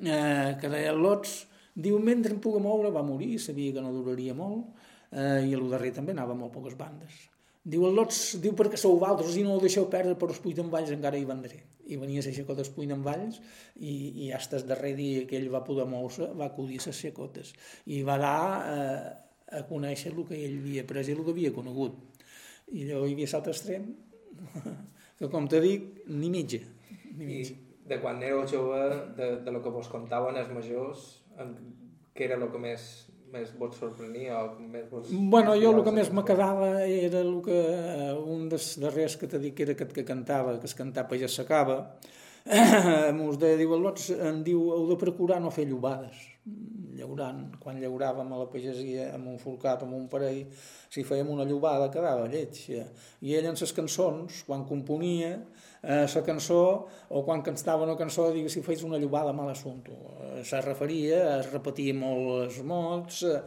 [0.00, 4.34] eh, que deia Lots, diu, mentre em puga moure, va morir, sabia que no duraria
[4.34, 4.72] molt,
[5.12, 7.28] eh, i lo darrer també anava molt poques bandes.
[7.64, 10.92] Diu, el Lots, diu, perquè sou valtres i no ho deixeu perdre, però els Puigdemvalls
[10.94, 11.60] encara hi vendré.
[11.88, 13.40] I venia a xacota dels Puigdemvalls
[13.76, 13.94] i,
[14.24, 17.52] i hasta el darrer dia que ell va poder moure va acudir a les xacotes.
[17.86, 18.40] I va dar
[18.72, 18.98] eh,
[19.58, 21.96] a conèixer el que ell havia pres i el que havia conegut.
[22.72, 23.88] I llavors hi havia l'altre extrem,
[25.18, 26.62] que com te dic, ni mitja.
[27.16, 27.56] Ni mitja.
[27.56, 28.80] I de quan éreu jove,
[29.16, 31.06] de, de lo que vos contaven els majors,
[32.14, 35.10] què era el que més més vos sorprenia o més vos...
[35.10, 37.58] Bueno, jo el que més me quedava era el que,
[38.18, 41.28] un dels darrers que t'he dit que era aquest que cantava, que es cantava ja
[41.30, 41.78] s'acaba,
[43.18, 46.16] mos deia, diu, Lots, em diu, heu de procurar no fer llobades.
[46.98, 50.46] Llaurant, quan llauràvem a la pagesia amb un forcat, amb un parell,
[50.88, 52.62] si fèiem una llobada quedava lleig.
[53.20, 55.36] I ell en ses cançons, quan componia,
[55.82, 56.62] eh, la cançó
[57.08, 61.38] o quan cantava una cançó digues si fes una llobada mal assumpto eh, se referia,
[61.38, 63.42] es repetia molt els mots eh,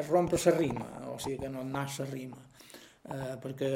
[0.00, 2.42] es rompre la rima o sigui que no anàs la rima.
[3.06, 3.70] Eh, perquè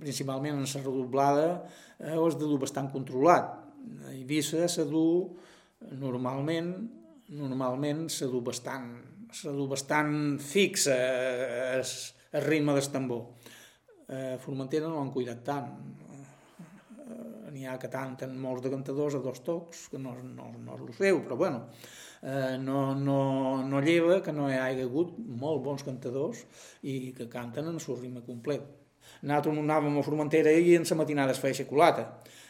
[0.00, 1.48] principalment en la redoblada
[1.98, 3.52] eh, has de dur bastant controlat.
[4.06, 5.06] A Eivissa se du
[6.00, 6.72] normalment
[7.34, 8.92] normalment se du bastant
[9.34, 11.84] se du bastant fixa el,
[12.32, 13.26] el ritme del tambor.
[14.08, 15.72] Eh, Formentera no l'han cuidat tant
[17.54, 20.86] n'hi ha que tanten molts de cantadors a dos tocs, que no, no, no és
[20.88, 21.64] el seu, però bueno,
[22.22, 23.18] eh, no, no,
[23.68, 26.42] no lleva que no hi hagi hagut molt bons cantadors
[26.82, 28.66] i que canten en el ritme complet.
[29.22, 32.08] Nosaltres anàvem a Formentera i en la matinada es feia xocolata,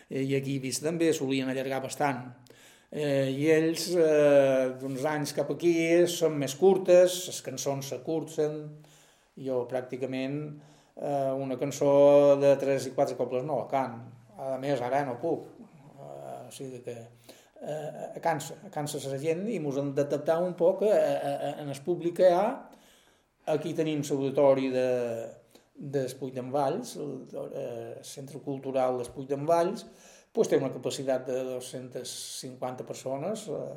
[0.08, 2.24] i aquí vist també solien allargar bastant.
[2.94, 5.74] Eh, I ells, eh, d'uns anys cap aquí,
[6.06, 8.60] són més curtes, les cançons s'acurten,
[9.46, 10.36] jo pràcticament
[10.94, 13.96] eh, una cançó de 3 i 4 cobles no la can,
[14.38, 15.46] a més ara no puc,
[15.94, 20.84] uh, o sigui que uh, cansa, cansa la gent i ens hem d'adaptar un poc
[20.88, 22.48] a, a, a, en el públic que hi ha.
[23.54, 24.88] Aquí tenim l'auditori de,
[25.74, 29.84] del Puig d'en Valls, el, el Centre Cultural del Puig d'en Valls,
[30.34, 33.74] pues té una capacitat de 250 persones eh,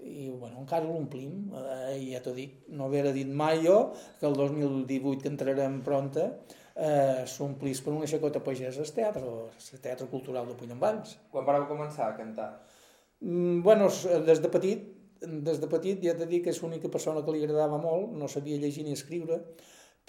[0.00, 1.52] i bueno, encara l'omplim.
[1.54, 6.30] Eh, ja t'ho dic, no haver dit mai jo que el 2018 que entrarem pronta
[6.80, 11.18] eh, s'omplís per una xacota pagesa al teatre, el Teatre Cultural de Puigdemvalls.
[11.32, 12.50] Quan vareu començar a cantar?
[13.20, 13.90] Mm, bueno,
[14.26, 14.86] des de petit,
[15.20, 18.28] des de petit ja t'he dit que és l'única persona que li agradava molt, no
[18.28, 19.42] sabia llegir ni escriure,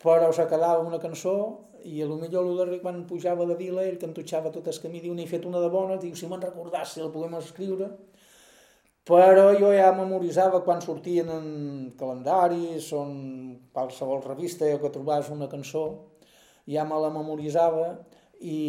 [0.01, 1.36] però se quedava una cançó
[1.84, 5.01] i a lo millor el darrer quan pujava de vila ell cantutxava tot el camí,
[5.01, 7.89] diu, n'he fet una de bona, diu, si me'n recordàs si la podem escriure,
[9.03, 11.45] però jo ja memoritzava quan sortien en
[11.99, 13.13] calendaris o en
[13.73, 16.11] qualsevol revista que trobaves una cançó,
[16.67, 17.93] ja me la memoritzava
[18.39, 18.60] i,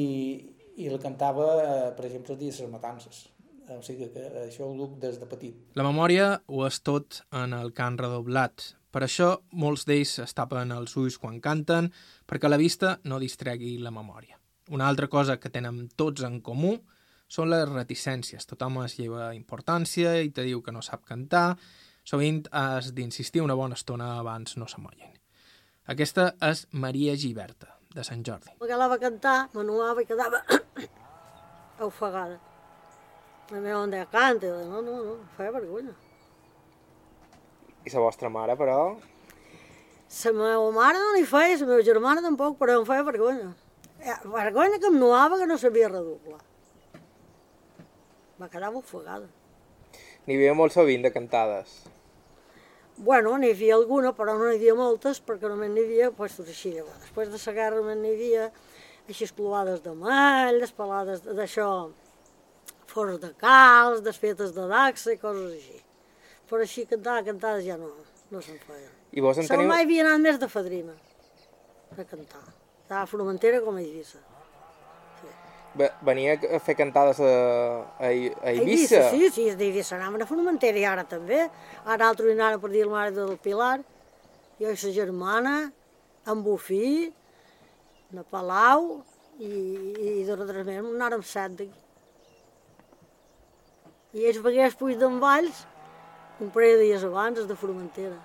[0.76, 3.24] i la cantava, eh, per exemple, els dies de les matances.
[3.72, 5.56] O sigui que això ho duc des de petit.
[5.78, 8.72] La memòria ho és tot en el cant redoblat.
[8.92, 11.88] Per això molts d'ells es tapen els ulls quan canten
[12.28, 14.36] perquè la vista no distregui la memòria.
[14.70, 16.74] Una altra cosa que tenen tots en comú
[17.32, 18.44] són les reticències.
[18.46, 21.56] Tothom es lleva importància i te diu que no sap cantar.
[22.04, 25.14] Sovint has d'insistir una bona estona abans no s'amollin.
[25.92, 28.52] Aquesta és Maria Giberta, de Sant Jordi.
[28.60, 30.40] Perquè la va cantar, m'anuava i quedava
[31.88, 32.38] ofegada.
[33.52, 35.92] La meva on deia, canta, i no, no, no, feia vergonya.
[37.84, 38.78] I la vostra mare, però?
[40.22, 43.52] La meva mare no li feia, la meva germana tampoc, però em feia vergonya.
[44.02, 46.40] Eh, vergonya que em nuava que no sabia redoblar.
[48.38, 49.28] Me quedava ofegada.
[50.26, 51.82] N'hi havia molt sovint de cantades.
[53.02, 56.46] Bueno, n'hi havia alguna, però no n'hi havia moltes, perquè només n'hi havia pues, tot
[56.46, 56.76] així.
[57.02, 58.44] Després de la guerra només n'hi havia
[59.08, 61.68] així esclovades de mall, despalades d'això,
[62.92, 65.80] forts de calç, desfetes de daxa i coses així.
[66.50, 67.90] Però així cantar, cantades ja no,
[68.30, 68.90] no se'n feia.
[69.12, 69.64] I vos en Teniu...
[69.64, 69.72] teniu...
[69.72, 70.94] mai havia anat més de fadrina
[71.96, 72.44] a cantar.
[72.84, 74.20] Estava a Formentera com a Eivissa.
[75.74, 77.30] Ve- Venia a fer cantades a,
[77.98, 79.06] a, I- a Eivissa?
[79.10, 81.46] Sí, sí, d'Eivissa anaven a Formentera i ara també.
[81.86, 83.78] Ara altres anaven per dir la mare del Pilar,
[84.60, 85.72] jo i sa germana,
[86.28, 87.08] en Bufí,
[88.12, 89.00] a Palau,
[89.40, 91.80] i, i de Rodrigues anàrem set d'aquí.
[94.12, 95.62] I ells vegués Puig d'en Valls
[96.42, 98.18] un parell de dies abans, els de Formentera.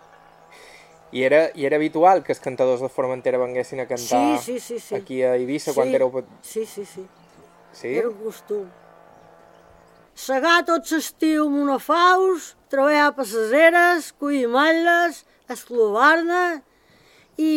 [1.15, 4.59] I era, I era habitual que els cantadors de Formentera venguessin a cantar Sí, sí,
[4.59, 4.95] sí, sí.
[4.97, 6.11] aquí a Eivissa quan sí, éreu...
[6.11, 7.05] pet- Sí, sí, sí.
[7.77, 7.93] Sí?
[7.93, 8.65] Era un costum.
[10.17, 15.21] Segar tot l'estiu amb una faus, treballar per les eres, collir malles,
[15.53, 16.41] esclovar-ne
[17.37, 17.51] i,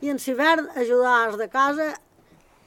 [0.00, 1.88] i en l'hivern ajudar els de casa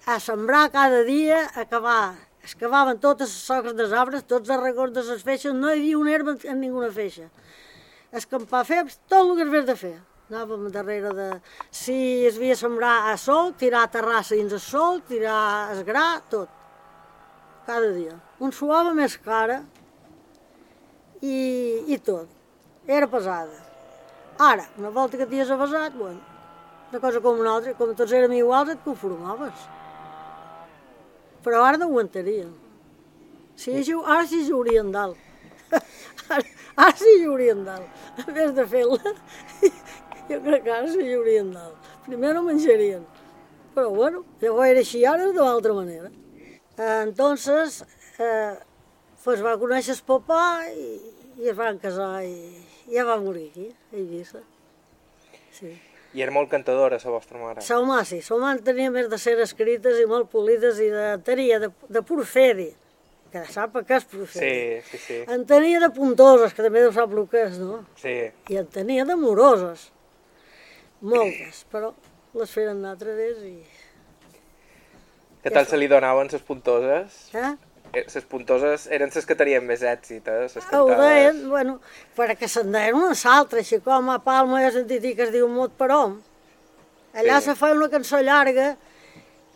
[0.06, 4.98] a sembrar cada dia, a acabar excavaven totes les soques dels arbres, tots els records
[4.98, 7.30] de les feixes, no hi havia una herba en ninguna feixa.
[8.12, 9.94] Escampar fems, tot el que es de fer.
[10.34, 11.30] Anàvem darrere de...
[11.72, 11.96] Si
[12.28, 16.63] es havia sembrar a sol, tirar a terrassa dins el sol, tirar el gra, tot.
[17.66, 18.18] Cada dia.
[18.44, 19.62] Un suava més cara
[21.22, 21.36] i,
[21.88, 22.28] i tot.
[22.88, 23.60] Era pesada.
[24.40, 26.20] Ara, una volta que t'hi has avasat, bueno,
[26.92, 29.68] una cosa com una altra, com tots érem iguals, et conformaves.
[31.46, 32.50] Però ara no aguantaria.
[33.56, 35.18] Sí, ara sí jugarien dalt.
[36.34, 36.44] Ara,
[36.76, 38.04] ara sí jugarien dalt.
[38.24, 39.14] En vez de fer-la,
[40.30, 41.90] jo crec que ara sí jugarien dalt.
[42.06, 43.04] Primer no menjarien.
[43.76, 46.12] Però bueno, ho era així, ara és d'altra manera.
[46.78, 47.84] Entonces,
[48.20, 48.56] eh,
[49.24, 50.44] pues va conèixer el papà
[50.74, 50.90] i,
[51.40, 52.34] i es van casar i,
[52.90, 54.42] i ja va morir aquí, a Eivissa.
[55.54, 55.74] Sí.
[56.14, 57.62] I era molt cantadora, la vostra mare.
[57.66, 58.22] Sa home, sí.
[58.22, 62.04] Sa home tenia més de ser escrites i molt polides i de, tenia de, de
[62.06, 62.70] porferi,
[63.34, 64.52] que sap què és porferi.
[64.84, 65.20] Sí, sí, sí.
[65.34, 67.82] En tenia de puntoses, que també deu sap el que és, no?
[68.02, 68.18] Sí.
[68.54, 69.88] I en tenia de moroses.
[71.02, 71.92] Moltes, però
[72.38, 73.56] les feren anar a través i...
[75.44, 77.16] Què tal se li donaven les puntoses?
[77.36, 77.54] Eh?
[77.94, 80.46] Les puntoses eren les que tenien més èxit, eh?
[80.48, 81.80] Les Ho deien, bueno,
[82.18, 85.76] perquè se'n deien una s'altra, així com a Palma he sentit que es diu Mot
[85.78, 86.16] per hom.
[87.14, 87.46] Allà Sí.
[87.52, 88.78] se feia una cançó llarga,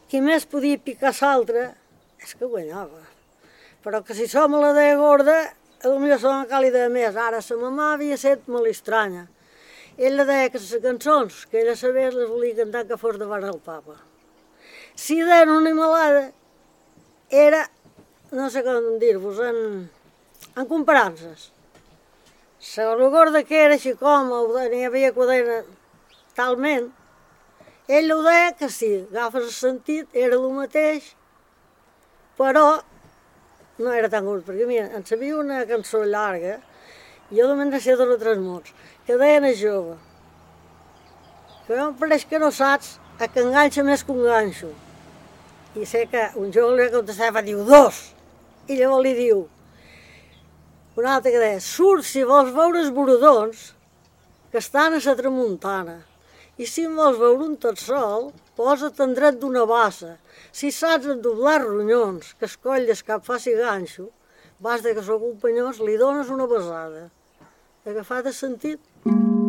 [0.09, 1.73] qui més podia picar l'altra,
[2.21, 3.01] és que guanyava.
[3.83, 7.15] Però que si som a la de gorda, potser som a càlida de més.
[7.15, 9.27] Ara sa mamà havia set molt estranya.
[9.97, 13.57] Ella deia que les cançons que ella sabia les volia cantar que fos davant el
[13.57, 13.95] papa.
[14.97, 16.31] Si deien una animalada,
[17.29, 17.67] era
[18.31, 19.89] no sé com dir-vos, en,
[20.55, 21.51] en comparances.
[22.75, 24.31] La gorda que era així com,
[24.71, 25.61] n'hi havia quadena
[26.35, 26.89] talment,
[27.87, 31.13] ell ho deia que sí, agafes el sentit, era el mateix,
[32.37, 32.65] però
[33.77, 36.57] no era tan curt, perquè mira, en sabia una cançó llarga,
[37.31, 38.73] jo només ne sé dos o tres mots,
[39.05, 39.95] que deien a jove,
[41.67, 44.73] que em pareix que no saps a que enganxa més que un ganxo.
[45.77, 47.99] I sé que un jove li contestava, diu, dos.
[48.67, 49.43] I llavors li diu,
[50.97, 53.59] un altre que deia, surt si vols veure els borodons
[54.49, 55.99] que estan a la tramuntana.
[56.57, 60.15] I si en vols veure un tot sol, posa't en dret d'una bassa.
[60.49, 64.09] Si saps endoblar ronyons, que es cap faci ganxo,
[64.59, 67.11] vas de que sóc un penyós, li dones una besada.
[67.85, 68.81] Agafat de sentit.
[69.05, 69.46] Però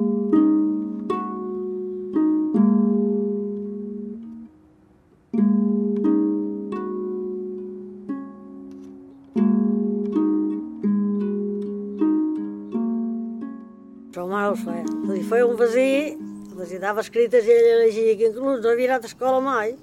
[14.48, 15.14] mare els feia.
[15.14, 16.16] Dir, feia un vesí,
[16.58, 19.74] les hi dava escrites i ella llegia, que inclús no havia anat a escola mai,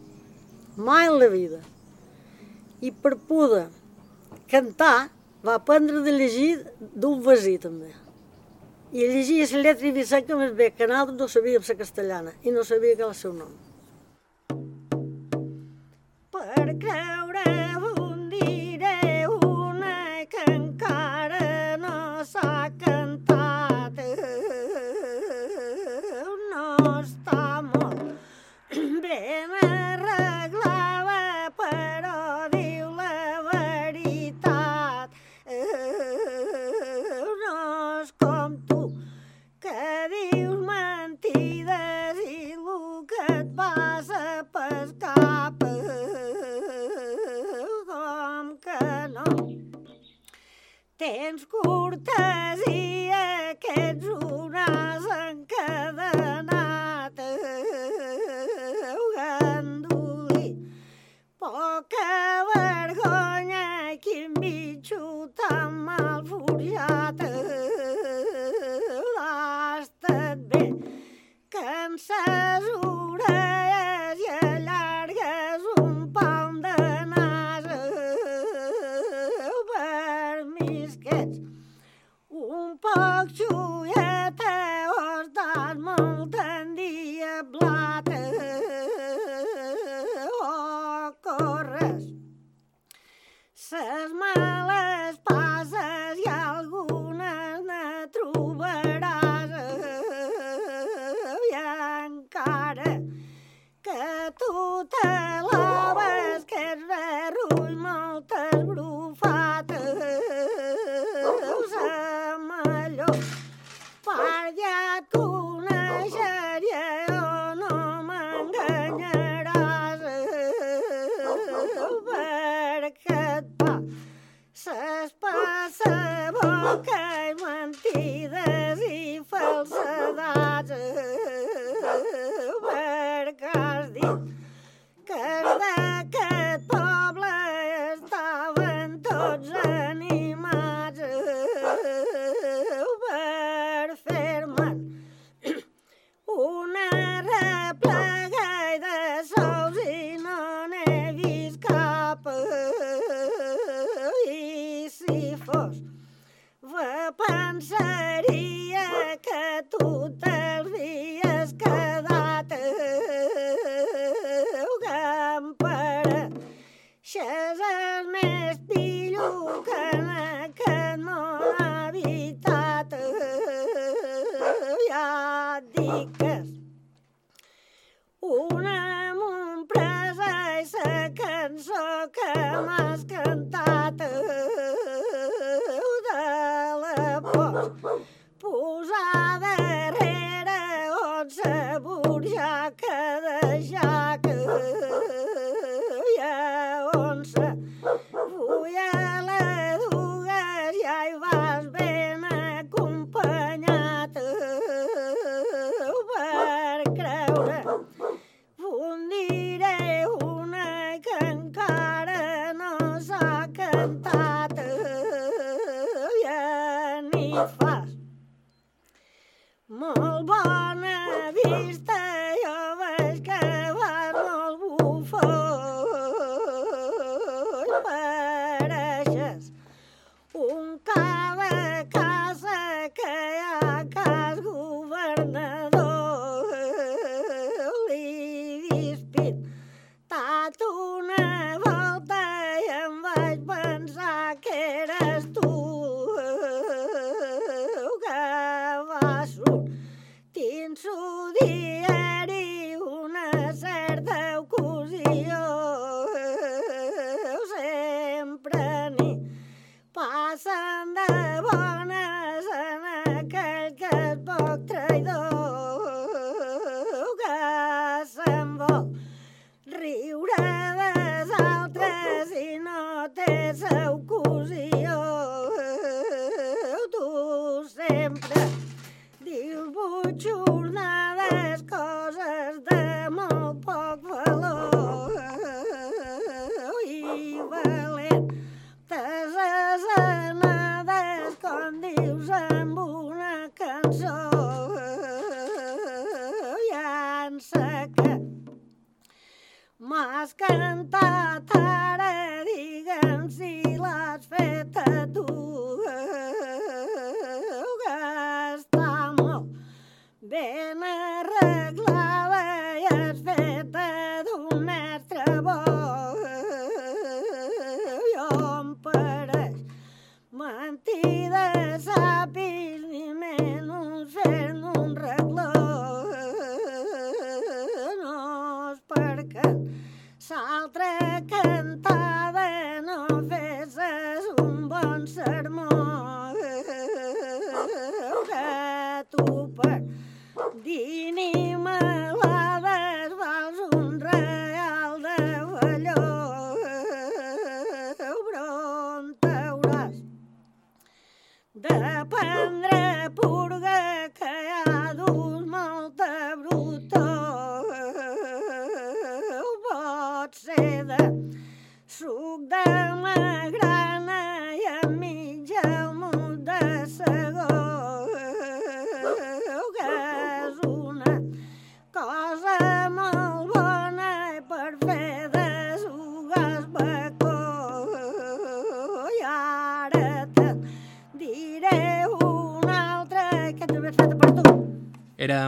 [0.75, 1.59] mai en la vida.
[2.81, 3.67] I per poder
[4.51, 5.09] cantar
[5.45, 7.91] va aprendre de llegir d'un vesí també.
[8.91, 12.51] I llegia la lletra i que més bé que nosaltres no sabíem la castellana i
[12.51, 13.51] no sabia que era el seu nom.
[16.31, 17.14] Per creure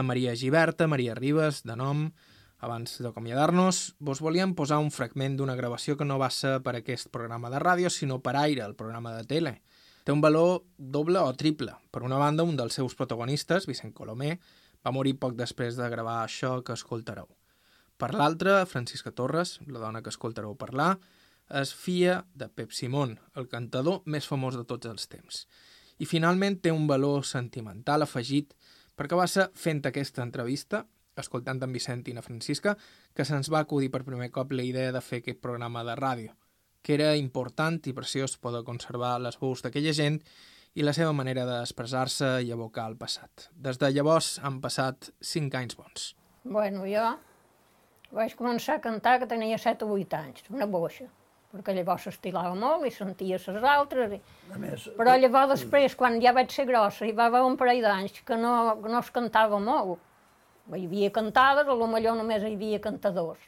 [0.08, 2.06] Maria Giberta, Maria Ribes, de nom.
[2.64, 7.10] Abans d'acomiadar-nos, vos volíem posar un fragment d'una gravació que no va ser per aquest
[7.14, 9.52] programa de ràdio, sinó per Aire, el programa de tele.
[10.08, 11.76] Té un valor doble o triple.
[11.92, 14.38] Per una banda, un dels seus protagonistes, Vicent Colomer,
[14.80, 17.28] va morir poc després de gravar això que escoltareu.
[18.00, 20.94] Per l'altra, Francisca Torres, la dona que escoltareu parlar,
[21.60, 25.44] és filla de Pep Simón, el cantador més famós de tots els temps.
[25.98, 28.54] I finalment té un valor sentimental afegit
[28.98, 30.82] perquè va ser fent aquesta entrevista,
[31.18, 31.72] escoltant en
[32.14, 32.76] na Francisca,
[33.14, 36.34] que se'ns va acudir per primer cop la idea de fer aquest programa de ràdio,
[36.82, 40.20] que era important i preciós poder conservar les veus d'aquella gent
[40.74, 43.48] i la seva manera d'expressar-se i evocar el passat.
[43.52, 46.14] Des de llavors han passat cinc anys bons.
[46.44, 47.16] Bueno, jo
[48.14, 51.08] vaig començar a cantar que tenia 7 o 8 anys, una boixa,
[51.52, 54.16] perquè llavors s'estilava molt i sentia les altres.
[54.18, 54.20] I...
[54.52, 57.80] A més, Però llavors després, quan ja vaig ser grossa, hi va haver un parell
[57.84, 58.52] d'anys que no,
[58.84, 60.02] no es cantava molt.
[60.68, 63.40] Hi havia cantades, lo millor només hi havia cantadors.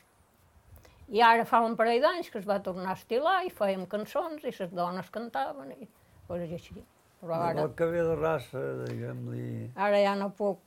[1.11, 4.45] I ara fa un parell d'anys que es va tornar a estilar i fèiem cançons
[4.47, 5.89] i les dones cantaven i
[6.29, 6.81] coses així.
[7.21, 9.73] Però ara, el que ve de raça, diguem-li...
[9.77, 10.63] ara ja no puc,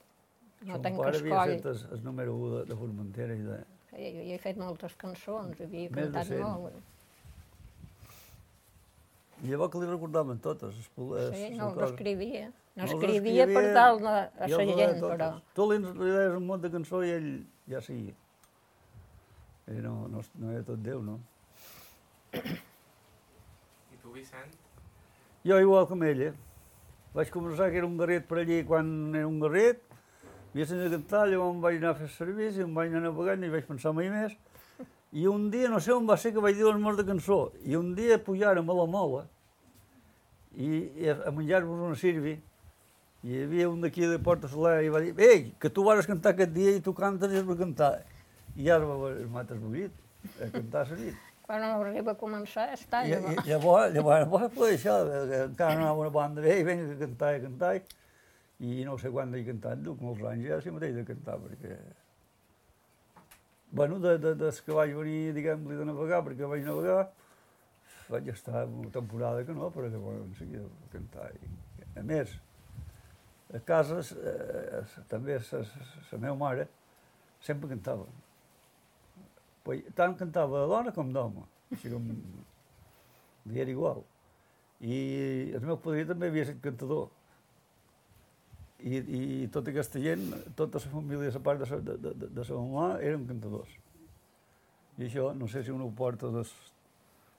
[0.68, 1.54] no Son tenc pare havia escoll.
[1.56, 3.62] fet el, el número 1 de, de Formentera i de...
[3.94, 6.78] Jo, jo he fet moltes cançons, havia Més cantat molt.
[9.44, 11.82] I llavors que li recordaven totes, les, les, Sí, les no coses.
[11.90, 12.46] l'escrivia.
[12.48, 15.30] No No les escrivia per escrivia, dalt a i la gent, però...
[15.54, 17.28] Tu li, li deies un munt de cançó i ell
[17.70, 18.16] ja seguia.
[19.68, 21.20] Ell no, no, no era tot Déu, no?
[24.14, 24.52] Vicent?
[25.44, 26.32] Jo igual com ella.
[27.14, 29.82] Vaig començar que era un garret per allí quan era un garret,
[30.54, 33.50] havia sentit cantar, llavors em vaig anar a fer servici, em vaig anar navegant i
[33.54, 34.36] vaig pensar mai més.
[35.14, 37.52] I un dia, no sé on va ser, que vaig dir les morts de cançó,
[37.62, 39.28] i un dia pujàrem a la mola
[40.58, 40.70] i,
[41.04, 42.34] i a menjar-nos una sirvi,
[43.24, 46.10] i hi havia un d'aquí de Porta Soler i va dir, ei, que tu vas
[46.10, 47.94] cantar aquest dia i tu cantes i és per cantar.
[48.60, 49.94] I ara el mates buit,
[50.42, 51.22] a cantar la nit.
[51.44, 53.34] Quan arriba a començar, està I, allà.
[53.34, 54.98] i, llavors, llavors, llavors pues, això,
[55.30, 57.74] que encara no anava una banda bé, i vinga a cantar i a cantar,
[58.64, 61.78] i no sé quan he cantat, duc molts anys ja, si mateix de cantar, perquè...
[63.74, 67.08] Bueno, de, de, des que vaig venir, diguem-li, de navegar, perquè vaig navegar,
[68.06, 71.32] vaig estar una temporada que no, però llavors en seguida a cantar.
[71.42, 71.50] I,
[71.98, 72.36] a més,
[73.50, 73.98] a casa,
[74.30, 76.68] eh, també la meva mare
[77.42, 78.06] sempre cantava.
[79.66, 84.06] Pues, tant cantava de dona com d'home, així com li era igual.
[84.86, 85.00] I
[85.58, 87.08] el meu padrí també havia estat cantador.
[88.84, 90.26] I, i tota aquesta gent,
[90.60, 93.72] tota la família, la part de sa, de, de, de, sa mamà, eren cantadors.
[95.00, 96.52] I això, no sé si uno ho porta des,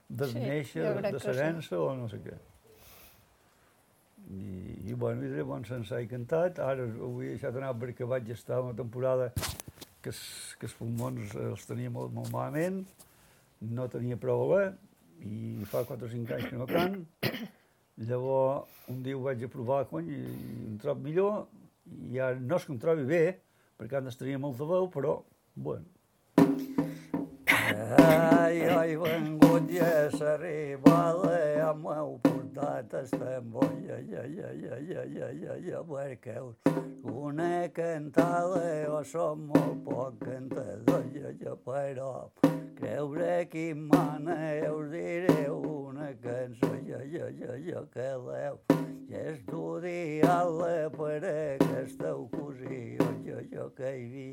[0.09, 1.27] des Sí, néixer, de que sí.
[1.29, 2.39] serença o no sé què.
[4.25, 4.45] I,
[4.89, 8.63] i bueno, i llavors se'ns ha cantat, ara ho he deixat anar perquè vaig estar
[8.65, 10.23] una temporada que, es,
[10.59, 12.81] que els pulmons els tenia molt, molt malament,
[13.61, 14.73] no tenia prou alè,
[15.29, 16.99] i fa 4 o 5 anys que no cant.
[17.97, 20.23] Llavors, un dia ho vaig a provar, cony, i,
[20.67, 21.45] em trobo millor,
[22.11, 23.21] i ara no és que em trobi bé,
[23.79, 25.21] perquè antes tenia molta veu, però,
[25.55, 25.87] bueno.
[27.95, 35.07] Ai, ai, vengut i és arribada, ja m'heu portat estem boia, ja, ja, ja, ja,
[35.15, 36.41] ja, ja, ja, perquè
[37.15, 42.27] una cantada, jo som molt poc cantador, ja, ja, però
[42.75, 45.84] creure qui mana, ja us diré una
[46.23, 48.59] cançó, ja, ja, ja, ja, que l'heu
[49.15, 54.29] estudiat-la per aquesta ocasió, jo, jo que hi vi,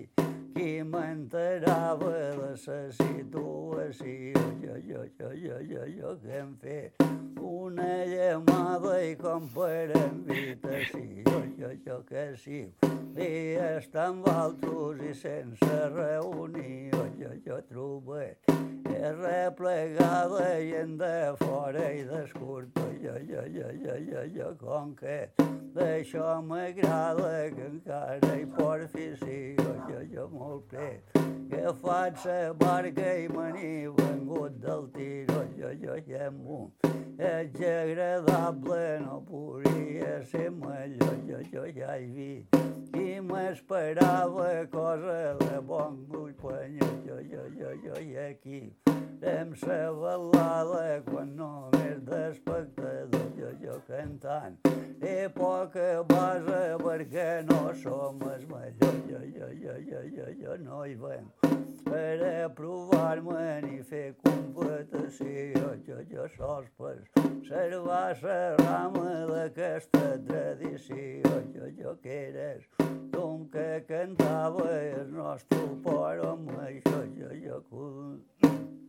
[0.56, 7.06] qui m'enterava de la situació, jo, jo, jo, jo, jo, jo, que hem fet
[7.42, 12.64] una llamada i com per invitació, jo, jo, que sí,
[13.18, 13.32] i
[13.76, 18.36] estan altres i sense reunió, jo, jo trobé
[19.02, 25.28] és replegada gent de fora i d'escurta, jo, jo, jo, jo, jo, jo, com que
[25.76, 31.20] d'això m'agrada que encara hi porfi sí, jo, jo, molt plet,
[31.52, 36.72] que faig la barca i me n'he vengut del tiro, jo, jo, ja amunt.
[37.20, 42.96] És agradable, no podria ser millor, jo, jo ja he vist.
[42.96, 48.72] I m'esperava cosa de bon gust jo, jo, jo, jo, i aquí.
[49.22, 54.58] Fem sa balada quan només d'espectador, jo, jo cantant.
[55.02, 60.84] I poca base perquè no som els millors, jo, jo, jo, jo, jo, jo, no
[60.86, 61.52] hi venc
[61.92, 66.96] per a provar-me ni fer competició, jo, jo sols per
[67.48, 72.64] servar la rama d'aquesta tradició, jo, jo que eres
[73.12, 78.81] tu que cantava el nostre por amb això, jo, jo que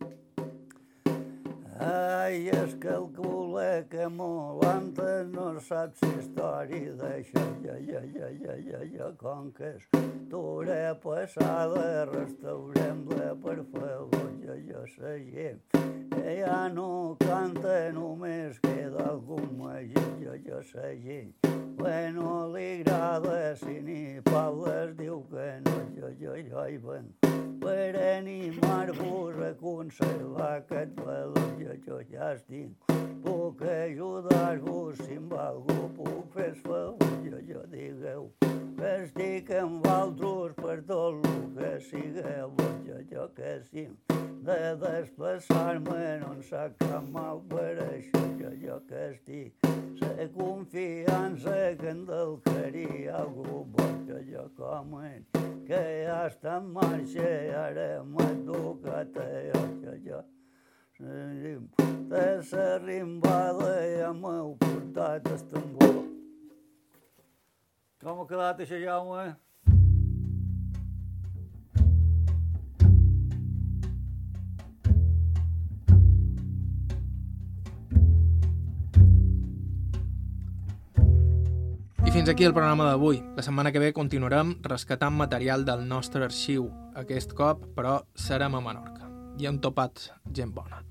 [1.79, 9.09] Ai, calcula que molt antes no saps història d'això, ja, ja, ja, ja, ja, ja,
[9.17, 9.87] com que és
[10.29, 19.09] d'hora passada, restaurem-la, per favor, ja, ja, la gent, que ja no canta, només queda
[19.11, 20.61] algun magí, ja, ja,
[21.03, 21.33] gent,
[21.75, 27.27] bueno, li agrada, si ni parles, diu que no, jo, jo, jo hi venc
[27.63, 31.51] per animar-vos a conservar aquest valor.
[31.59, 37.11] Jo, jo ja estic, puc ajudar-vos si amb algú puc fer favor.
[37.27, 38.31] Jo, jo digueu
[38.89, 42.53] estic amb altres per tot el que sigueu.
[42.87, 43.85] Jo, jo que sí,
[44.47, 48.23] de desplaçar-me no en sap cap mal per això.
[48.41, 49.71] Jo, jo que estic,
[50.01, 53.89] la confiança que en del caria algú bo.
[54.09, 55.23] Jo, jo com en
[55.67, 60.21] que ja està en marxa i ara m'ha tocat jo, jo, jo.
[62.11, 66.02] De la rimbada ja m'heu portat el tambor.
[68.03, 69.21] Ha quedat això, Jaume?
[82.03, 83.21] I fins aquí el programa d'avui.
[83.37, 86.67] La setmana que ve continuarem rescatant material del nostre arxiu.
[86.99, 89.07] Aquest cop, però, serem a Menorca.
[89.39, 90.83] I hem topat gent bona.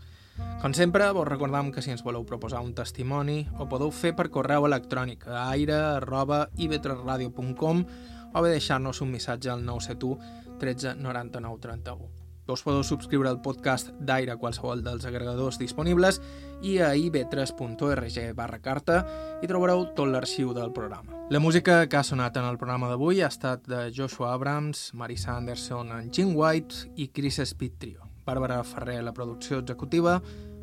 [0.63, 4.31] Com sempre, vos recordam que si ens voleu proposar un testimoni ho podeu fer per
[4.31, 7.85] correu electrònic a aire.ivetresradio.com
[8.33, 10.19] o bé deixar-nos un missatge al 971
[10.63, 12.23] 13 99 31.
[12.53, 16.21] Us podeu subscriure al podcast d'Aire a qualsevol dels agregadors disponibles
[16.63, 18.99] i a ib3.org barra carta
[19.43, 21.25] i trobareu tot l'arxiu del programa.
[21.31, 25.37] La música que ha sonat en el programa d'avui ha estat de Joshua Abrams, Marisa
[25.37, 28.12] Anderson, en Jim White i Chris Speed Trio.
[28.27, 30.21] Bàrbara Ferrer, la producció executiva,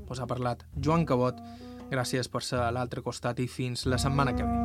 [0.09, 1.35] us ha parlat Joan Cabot.
[1.89, 4.55] Gràcies per ser a l'altre costat i fins la setmana que ve.